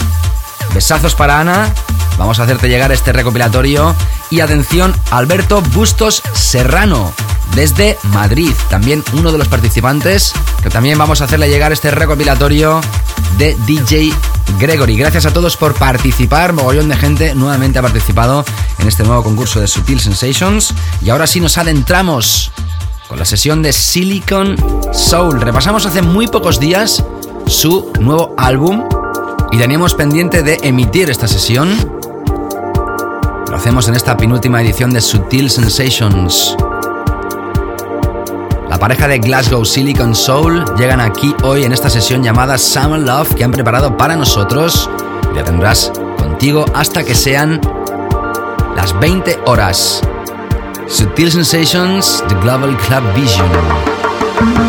Besazos 0.73 1.15
para 1.15 1.39
Ana. 1.39 1.71
Vamos 2.17 2.39
a 2.39 2.43
hacerte 2.43 2.67
llegar 2.67 2.91
este 2.91 3.13
recopilatorio. 3.13 3.95
Y 4.29 4.39
atención, 4.39 4.95
Alberto 5.11 5.61
Bustos 5.61 6.21
Serrano, 6.33 7.13
desde 7.55 7.97
Madrid. 8.03 8.53
También 8.69 9.03
uno 9.13 9.31
de 9.31 9.37
los 9.37 9.47
participantes 9.47 10.33
que 10.61 10.69
también 10.69 10.97
vamos 10.97 11.21
a 11.21 11.25
hacerle 11.25 11.49
llegar 11.49 11.71
este 11.71 11.91
recopilatorio 11.91 12.81
de 13.37 13.55
DJ 13.65 14.11
Gregory. 14.59 14.97
Gracias 14.97 15.25
a 15.25 15.33
todos 15.33 15.57
por 15.57 15.73
participar. 15.75 16.53
Mogollón 16.53 16.89
de 16.89 16.97
gente 16.97 17.35
nuevamente 17.35 17.79
ha 17.79 17.83
participado 17.83 18.45
en 18.79 18.87
este 18.87 19.03
nuevo 19.03 19.23
concurso 19.23 19.59
de 19.59 19.67
Sutil 19.67 19.99
Sensations. 19.99 20.73
Y 21.01 21.09
ahora 21.09 21.27
sí 21.27 21.39
nos 21.39 21.57
adentramos 21.57 22.51
con 23.07 23.19
la 23.19 23.25
sesión 23.25 23.61
de 23.61 23.73
Silicon 23.73 24.55
Soul. 24.93 25.41
Repasamos 25.41 25.85
hace 25.85 26.01
muy 26.01 26.27
pocos 26.27 26.59
días 26.59 27.03
su 27.47 27.91
nuevo 27.99 28.33
álbum 28.37 28.87
y 29.51 29.57
teníamos 29.57 29.95
pendiente 29.95 30.43
de 30.43 30.59
emitir 30.61 31.09
esta 31.09 31.27
sesión. 31.27 31.99
Lo 33.49 33.55
hacemos 33.55 33.87
en 33.87 33.95
esta 33.95 34.15
penúltima 34.15 34.61
edición 34.61 34.91
de 34.91 35.01
Sutil 35.01 35.49
Sensations. 35.49 36.55
La 38.69 38.77
pareja 38.77 39.07
de 39.07 39.17
Glasgow 39.17 39.65
Silicon 39.65 40.15
Soul 40.15 40.63
llegan 40.77 41.01
aquí 41.01 41.35
hoy 41.41 41.63
en 41.63 41.73
esta 41.73 41.89
sesión 41.89 42.23
llamada 42.23 42.57
Summer 42.59 42.99
Love 42.99 43.33
que 43.33 43.43
han 43.43 43.51
preparado 43.51 43.97
para 43.97 44.15
nosotros. 44.15 44.89
Ya 45.35 45.43
tendrás 45.43 45.91
contigo 46.17 46.65
hasta 46.75 47.03
que 47.03 47.15
sean 47.15 47.59
las 48.79 48.97
20 48.97 49.39
horas. 49.45 50.01
Sutil 50.87 51.29
Sensations, 51.29 52.23
The 52.29 52.35
Global 52.35 52.77
Club 52.77 53.03
Vision. 53.13 54.68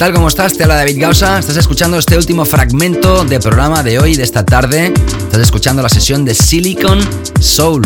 Tal? 0.00 0.14
¿Cómo 0.14 0.28
estás? 0.28 0.56
Te 0.56 0.62
habla 0.62 0.76
David 0.76 0.98
Gausa. 0.98 1.38
Estás 1.38 1.58
escuchando 1.58 1.98
este 1.98 2.16
último 2.16 2.46
fragmento 2.46 3.22
de 3.26 3.38
programa 3.38 3.82
de 3.82 3.98
hoy, 3.98 4.16
de 4.16 4.22
esta 4.22 4.46
tarde. 4.46 4.94
Estás 4.94 5.42
escuchando 5.42 5.82
la 5.82 5.90
sesión 5.90 6.24
de 6.24 6.34
Silicon 6.34 6.98
Soul. 7.38 7.82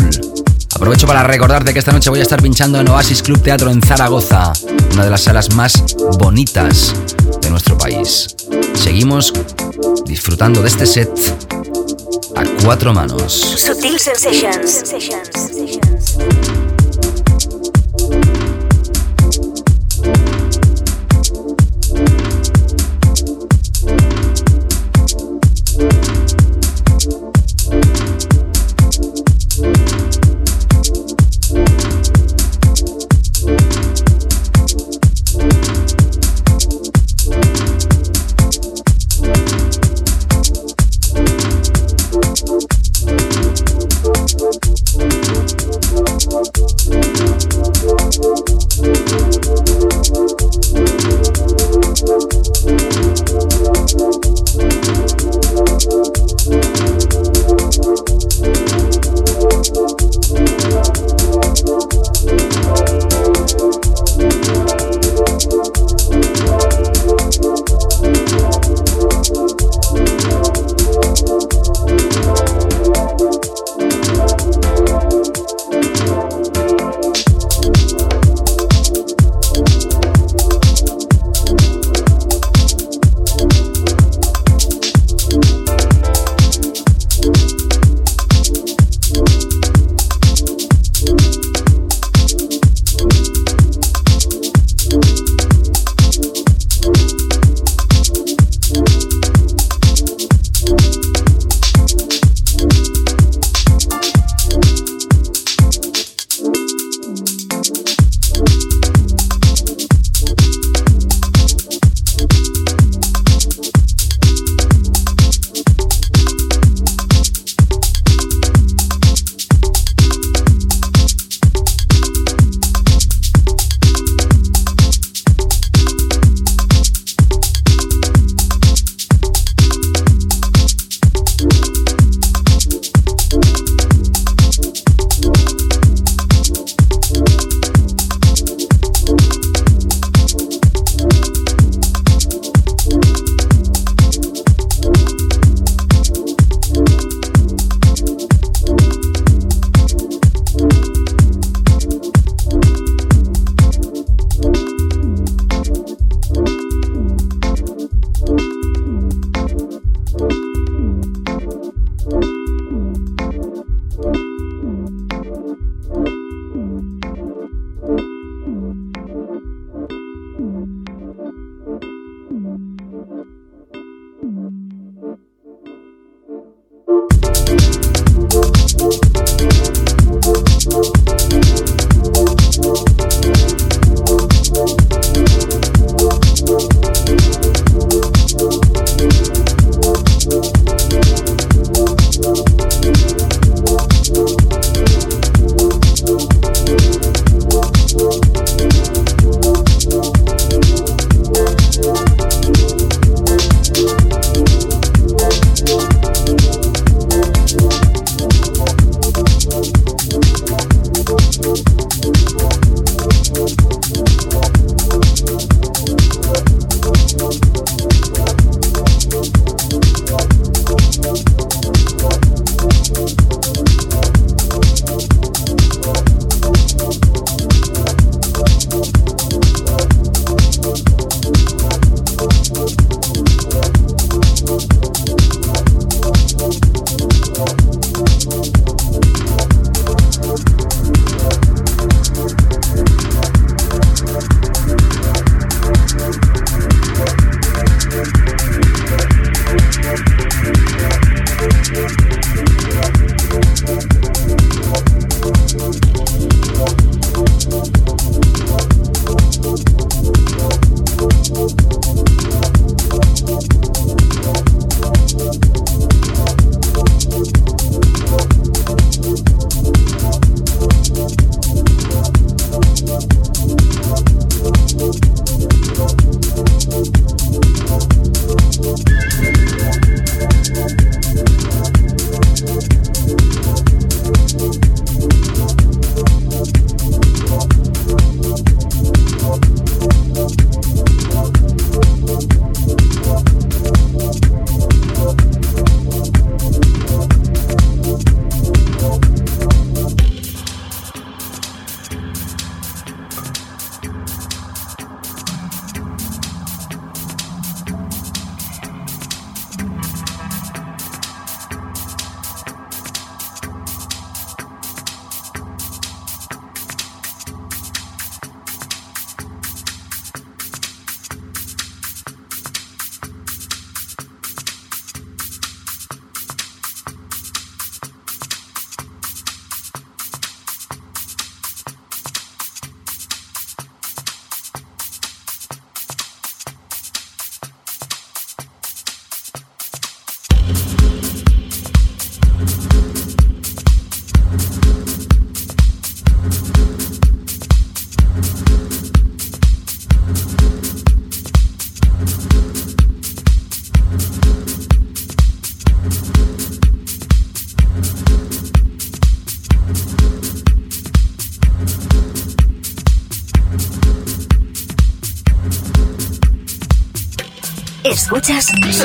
Aprovecho 0.73 1.07
para 1.07 1.23
recordarte 1.23 1.73
que 1.73 1.79
esta 1.79 1.91
noche 1.91 2.09
voy 2.09 2.19
a 2.19 2.23
estar 2.23 2.41
pinchando 2.41 2.79
en 2.79 2.87
Oasis 2.87 3.21
Club 3.21 3.41
Teatro 3.41 3.69
en 3.69 3.81
Zaragoza, 3.81 4.53
una 4.93 5.03
de 5.03 5.09
las 5.09 5.23
salas 5.23 5.53
más 5.55 5.73
bonitas 6.17 6.93
de 7.41 7.49
nuestro 7.49 7.77
país. 7.77 8.33
Seguimos 8.75 9.33
disfrutando 10.05 10.61
de 10.61 10.69
este 10.69 10.85
set 10.85 11.09
a 12.37 12.45
cuatro 12.63 12.93
manos. 12.93 13.33
Sutil 13.33 13.99
Sensations. 13.99 14.85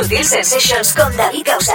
Sutil 0.03 0.25
Sensations 0.25 0.95
con 0.95 1.15
David 1.15 1.43
Causa. 1.45 1.75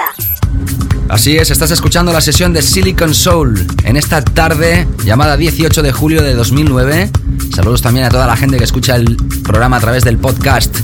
Así 1.09 1.37
es, 1.37 1.51
estás 1.51 1.69
escuchando 1.69 2.11
la 2.11 2.21
sesión 2.21 2.53
de 2.53 2.63
Silicon 2.63 3.13
Soul 3.13 3.67
en 3.83 3.97
esta 3.97 4.23
tarde 4.23 4.87
llamada 5.03 5.37
18 5.37 5.83
de 5.83 5.91
julio 5.91 6.23
de 6.23 6.33
2009. 6.33 7.11
Saludos 7.55 7.83
también 7.83 8.07
a 8.07 8.09
toda 8.09 8.25
la 8.25 8.35
gente 8.35 8.57
que 8.57 8.63
escucha 8.63 8.95
el 8.95 9.15
programa 9.43 9.77
a 9.77 9.79
través 9.79 10.03
del 10.03 10.17
podcast. 10.17 10.75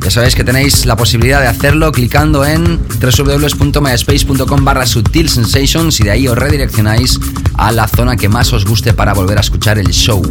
Ya 0.00 0.10
sabéis 0.10 0.34
que 0.34 0.44
tenéis 0.44 0.86
la 0.86 0.96
posibilidad 0.96 1.42
de 1.42 1.48
hacerlo 1.48 1.92
clicando 1.92 2.42
en 2.46 2.80
www.myspace.com 3.00 4.64
barra 4.64 4.86
Sutil 4.86 5.28
Sensations 5.28 6.00
y 6.00 6.04
de 6.04 6.12
ahí 6.12 6.26
os 6.26 6.38
redireccionáis 6.38 7.20
a 7.58 7.70
la 7.70 7.86
zona 7.86 8.16
que 8.16 8.30
más 8.30 8.50
os 8.54 8.64
guste 8.64 8.94
para 8.94 9.12
volver 9.12 9.36
a 9.36 9.42
escuchar 9.42 9.78
el 9.78 9.88
show. 9.88 10.22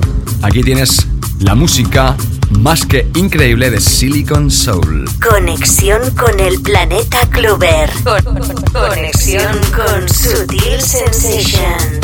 Aquí 0.41 0.63
tienes 0.63 1.05
la 1.39 1.53
música 1.53 2.15
más 2.51 2.85
que 2.85 3.07
increíble 3.15 3.69
de 3.69 3.79
Silicon 3.79 4.51
Soul. 4.51 5.05
Conexión 5.21 6.01
con 6.15 6.39
el 6.39 6.61
planeta 6.61 7.19
Clover. 7.29 7.89
Conexión 8.73 9.57
con 9.75 10.07
Sutil 10.09 10.81
Sensations. 10.81 11.94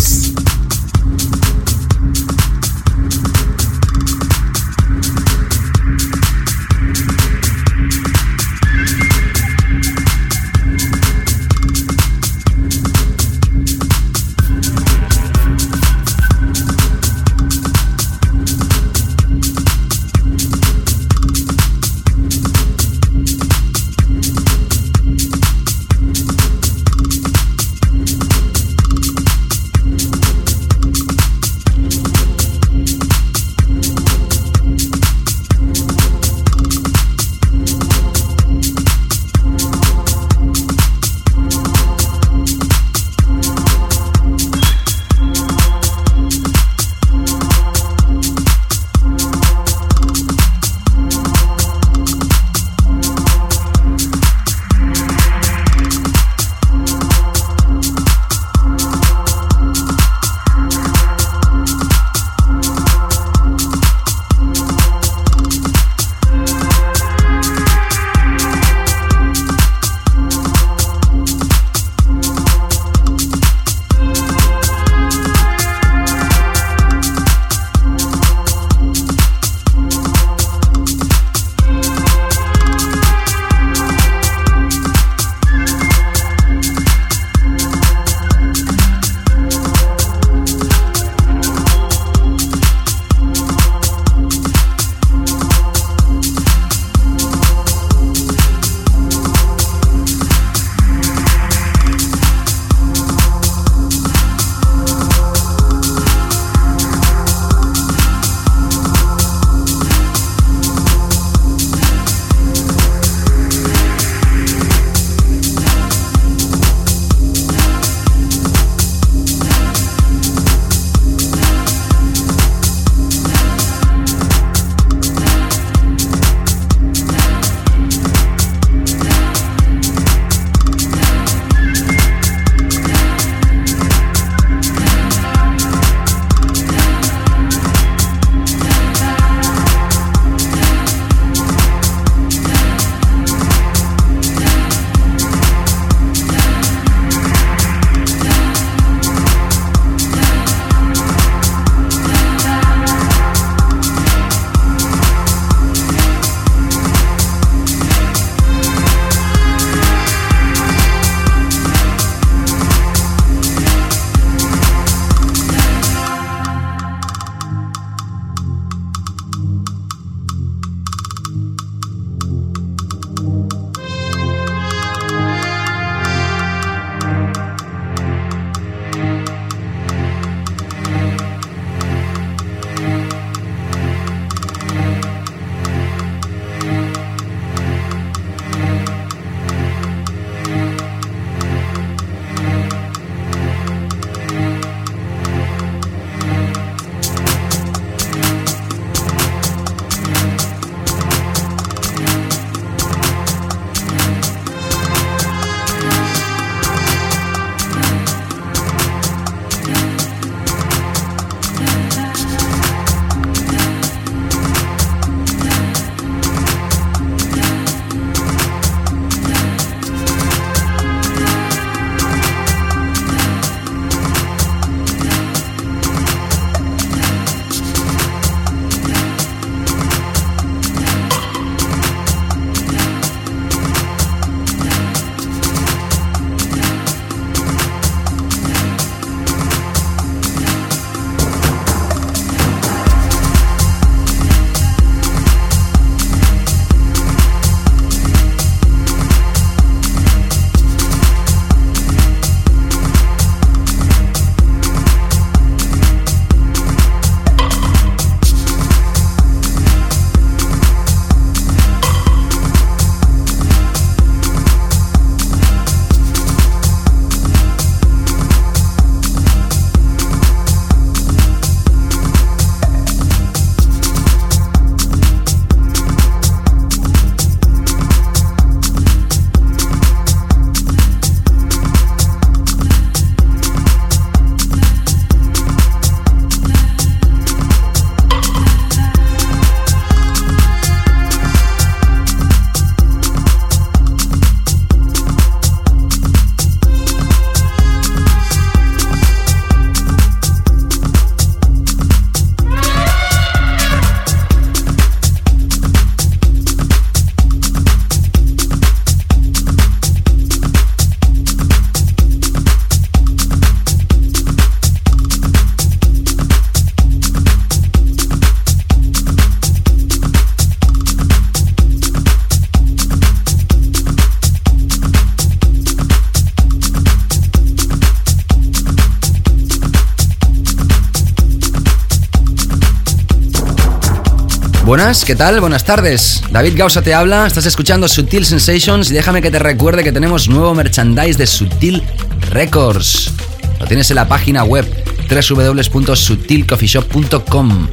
¿Qué 335.05 335.15
tal? 335.15 335.39
Buenas 335.39 335.63
tardes. 335.63 336.23
David 336.31 336.57
Gausa 336.57 336.81
te 336.81 336.95
habla, 336.95 337.27
estás 337.27 337.45
escuchando 337.45 337.87
Sutil 337.87 338.25
Sensations 338.25 338.89
y 338.89 338.95
déjame 338.95 339.21
que 339.21 339.29
te 339.29 339.37
recuerde 339.37 339.83
que 339.83 339.91
tenemos 339.91 340.27
nuevo 340.27 340.55
merchandise 340.55 341.19
de 341.19 341.27
Sutil 341.27 341.83
Records. 342.31 343.13
Lo 343.59 343.67
tienes 343.67 343.91
en 343.91 343.97
la 343.97 344.07
página 344.07 344.43
web 344.43 344.65
www.sutilcoffeeshop.com. 345.07 347.67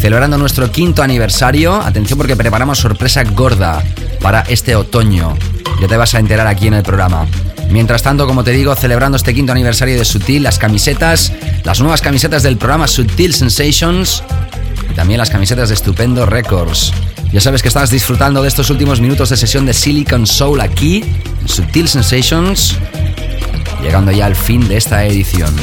Celebrando 0.00 0.38
nuestro 0.38 0.72
quinto 0.72 1.02
aniversario, 1.02 1.74
atención 1.74 2.16
porque 2.16 2.34
preparamos 2.34 2.78
sorpresa 2.78 3.24
gorda 3.24 3.84
para 4.22 4.40
este 4.40 4.74
otoño. 4.74 5.36
Ya 5.82 5.86
te 5.86 5.98
vas 5.98 6.14
a 6.14 6.18
enterar 6.18 6.46
aquí 6.46 6.66
en 6.66 6.72
el 6.74 6.82
programa. 6.82 7.26
Mientras 7.70 8.02
tanto, 8.02 8.26
como 8.26 8.42
te 8.42 8.52
digo, 8.52 8.74
celebrando 8.74 9.16
este 9.16 9.34
quinto 9.34 9.52
aniversario 9.52 9.98
de 9.98 10.06
Sutil, 10.06 10.44
las 10.44 10.58
camisetas, 10.58 11.30
las 11.64 11.80
nuevas 11.80 12.00
camisetas 12.00 12.42
del 12.42 12.56
programa 12.56 12.88
Sutil 12.88 13.34
Sensations 13.34 14.22
también 14.98 15.18
las 15.18 15.30
camisetas 15.30 15.68
de 15.68 15.76
Estupendo 15.76 16.26
Records. 16.26 16.92
Ya 17.32 17.40
sabes 17.40 17.62
que 17.62 17.68
estás 17.68 17.88
disfrutando 17.88 18.42
de 18.42 18.48
estos 18.48 18.68
últimos 18.68 19.00
minutos 19.00 19.30
de 19.30 19.36
sesión 19.36 19.64
de 19.64 19.72
Silicon 19.72 20.26
Soul 20.26 20.60
aquí, 20.60 21.04
en 21.40 21.48
Sutil 21.48 21.88
Sensations, 21.88 22.76
llegando 23.80 24.10
ya 24.10 24.26
al 24.26 24.34
fin 24.34 24.66
de 24.66 24.76
esta 24.76 25.04
edición. 25.04 25.54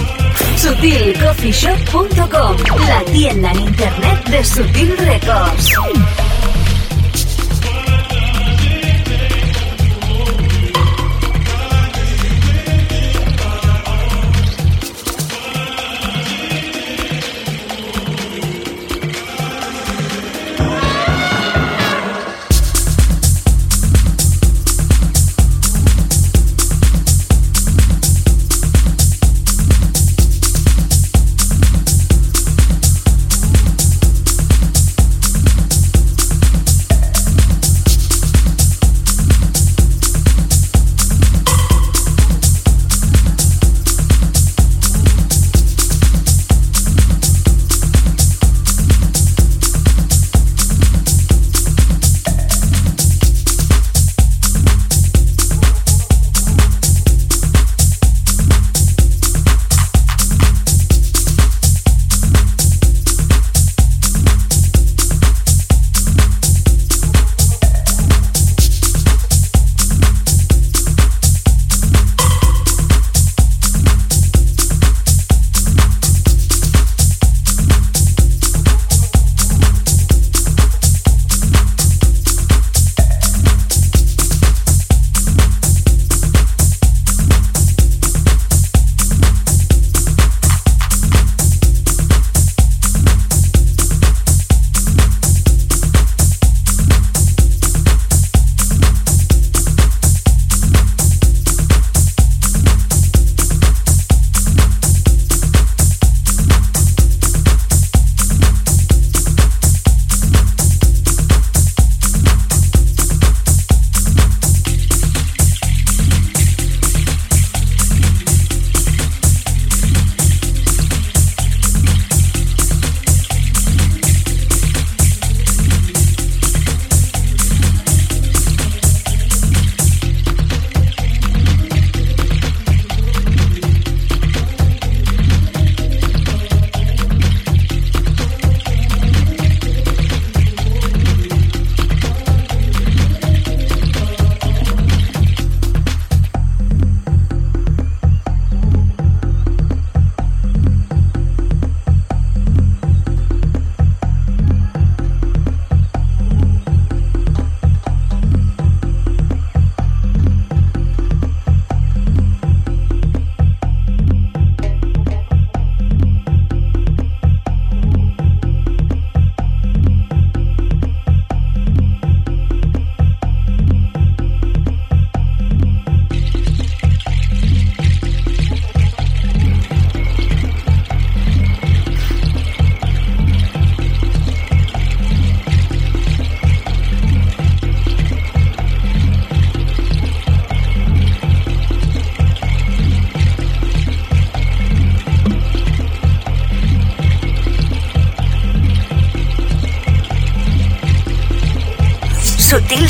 SutilCoffeeShop.com, 0.55 2.55
la 2.87 3.03
tienda 3.11 3.51
en 3.51 3.59
internet 3.59 4.23
de 4.29 4.45
Sutil 4.45 4.95
Records. 4.99 5.69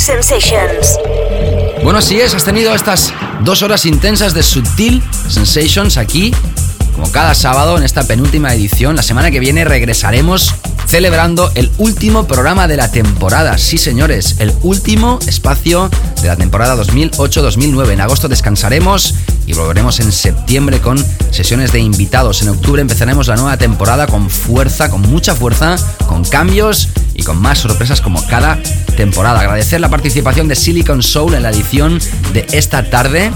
Sensations. 0.05 0.99
Bueno, 1.83 1.97
así 1.97 2.19
es, 2.19 2.35
has 2.35 2.45
tenido 2.45 2.75
estas 2.75 3.11
dos 3.41 3.63
horas 3.63 3.87
intensas 3.87 4.35
de 4.35 4.43
Sutil 4.43 5.01
Sensations 5.27 5.97
aquí, 5.97 6.31
como 6.93 7.11
cada 7.11 7.33
sábado 7.33 7.75
en 7.75 7.81
esta 7.81 8.03
penúltima 8.03 8.53
edición. 8.53 8.95
La 8.95 9.01
semana 9.01 9.31
que 9.31 9.39
viene 9.39 9.65
regresaremos 9.65 10.53
celebrando 10.85 11.51
el 11.55 11.71
último 11.79 12.27
programa 12.27 12.67
de 12.67 12.77
la 12.77 12.91
temporada. 12.91 13.57
Sí, 13.57 13.79
señores, 13.79 14.35
el 14.37 14.53
último 14.61 15.17
espacio 15.25 15.89
de 16.21 16.27
la 16.27 16.35
temporada 16.35 16.75
2008-2009. 16.75 17.89
En 17.89 18.01
agosto 18.01 18.27
descansaremos 18.27 19.15
y 19.47 19.53
volveremos 19.53 19.99
en 20.01 20.11
septiembre 20.11 20.81
con 20.81 21.03
sesiones 21.31 21.71
de 21.71 21.79
invitados. 21.79 22.43
En 22.43 22.49
octubre 22.49 22.79
empezaremos 22.79 23.27
la 23.27 23.37
nueva 23.37 23.57
temporada 23.57 24.05
con 24.05 24.29
fuerza, 24.29 24.91
con 24.91 25.01
mucha 25.01 25.33
fuerza, 25.33 25.77
con 26.07 26.23
cambios 26.25 26.89
y 27.15 27.23
con 27.23 27.41
más 27.41 27.59
sorpresas 27.59 28.01
como 28.01 28.25
cada 28.27 28.59
temporada. 28.95 29.39
Agradecer 29.39 29.79
la 29.79 29.89
participación 29.89 30.47
de 30.47 30.55
Silicon 30.55 31.01
Soul 31.01 31.33
en 31.33 31.43
la 31.43 31.49
edición 31.49 31.99
de 32.33 32.45
esta 32.51 32.89
tarde 32.89 33.31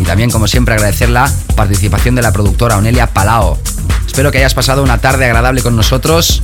y 0.00 0.04
también, 0.04 0.30
como 0.30 0.48
siempre, 0.48 0.74
agradecer 0.74 1.08
la 1.08 1.30
participación 1.54 2.14
de 2.14 2.22
la 2.22 2.32
productora 2.32 2.76
Onelia 2.76 3.06
Palao. 3.08 3.58
Espero 4.06 4.32
que 4.32 4.38
hayas 4.38 4.54
pasado 4.54 4.82
una 4.82 4.98
tarde 4.98 5.24
agradable 5.24 5.62
con 5.62 5.76
nosotros. 5.76 6.42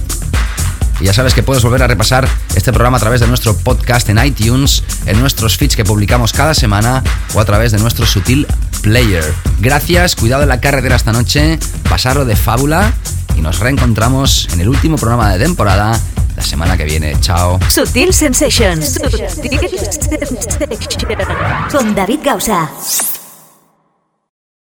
Y 1.01 1.05
ya 1.05 1.15
sabes 1.15 1.33
que 1.33 1.43
puedes 1.43 1.63
volver 1.63 1.83
a 1.83 1.87
repasar 1.87 2.29
este 2.55 2.73
programa 2.73 2.99
a 2.99 3.01
través 3.01 3.21
de 3.21 3.27
nuestro 3.27 3.57
podcast 3.57 4.09
en 4.11 4.23
iTunes, 4.23 4.85
en 5.07 5.19
nuestros 5.19 5.57
feeds 5.57 5.75
que 5.75 5.85
publicamos 5.85 6.35
cada 6.35 6.53
semana 6.53 7.03
o 7.33 7.41
a 7.41 7.45
través 7.47 7.73
de 7.73 7.79
nuestro 7.79 8.05
sutil 8.05 8.47
player. 8.83 9.25
Gracias, 9.61 10.15
cuidado 10.15 10.43
en 10.43 10.51
la 10.51 10.61
carretera 10.61 10.97
esta 10.97 11.13
noche, 11.13 11.59
pasarlo 11.89 12.27
de 12.27 12.37
fábula 12.37 12.93
y 13.35 13.41
nos 13.41 13.61
reencontramos 13.61 14.49
en 14.53 14.61
el 14.61 14.69
último 14.69 14.97
programa 14.97 15.33
de 15.33 15.39
temporada 15.39 15.99
la 16.41 16.47
semana 16.47 16.77
que 16.77 16.85
viene. 16.85 17.21
Chao. 17.21 17.59
Sutil 17.69 18.15
Sensations. 18.15 18.99
Con 21.71 21.95
David 21.95 22.21
Gausa. 22.25 23.10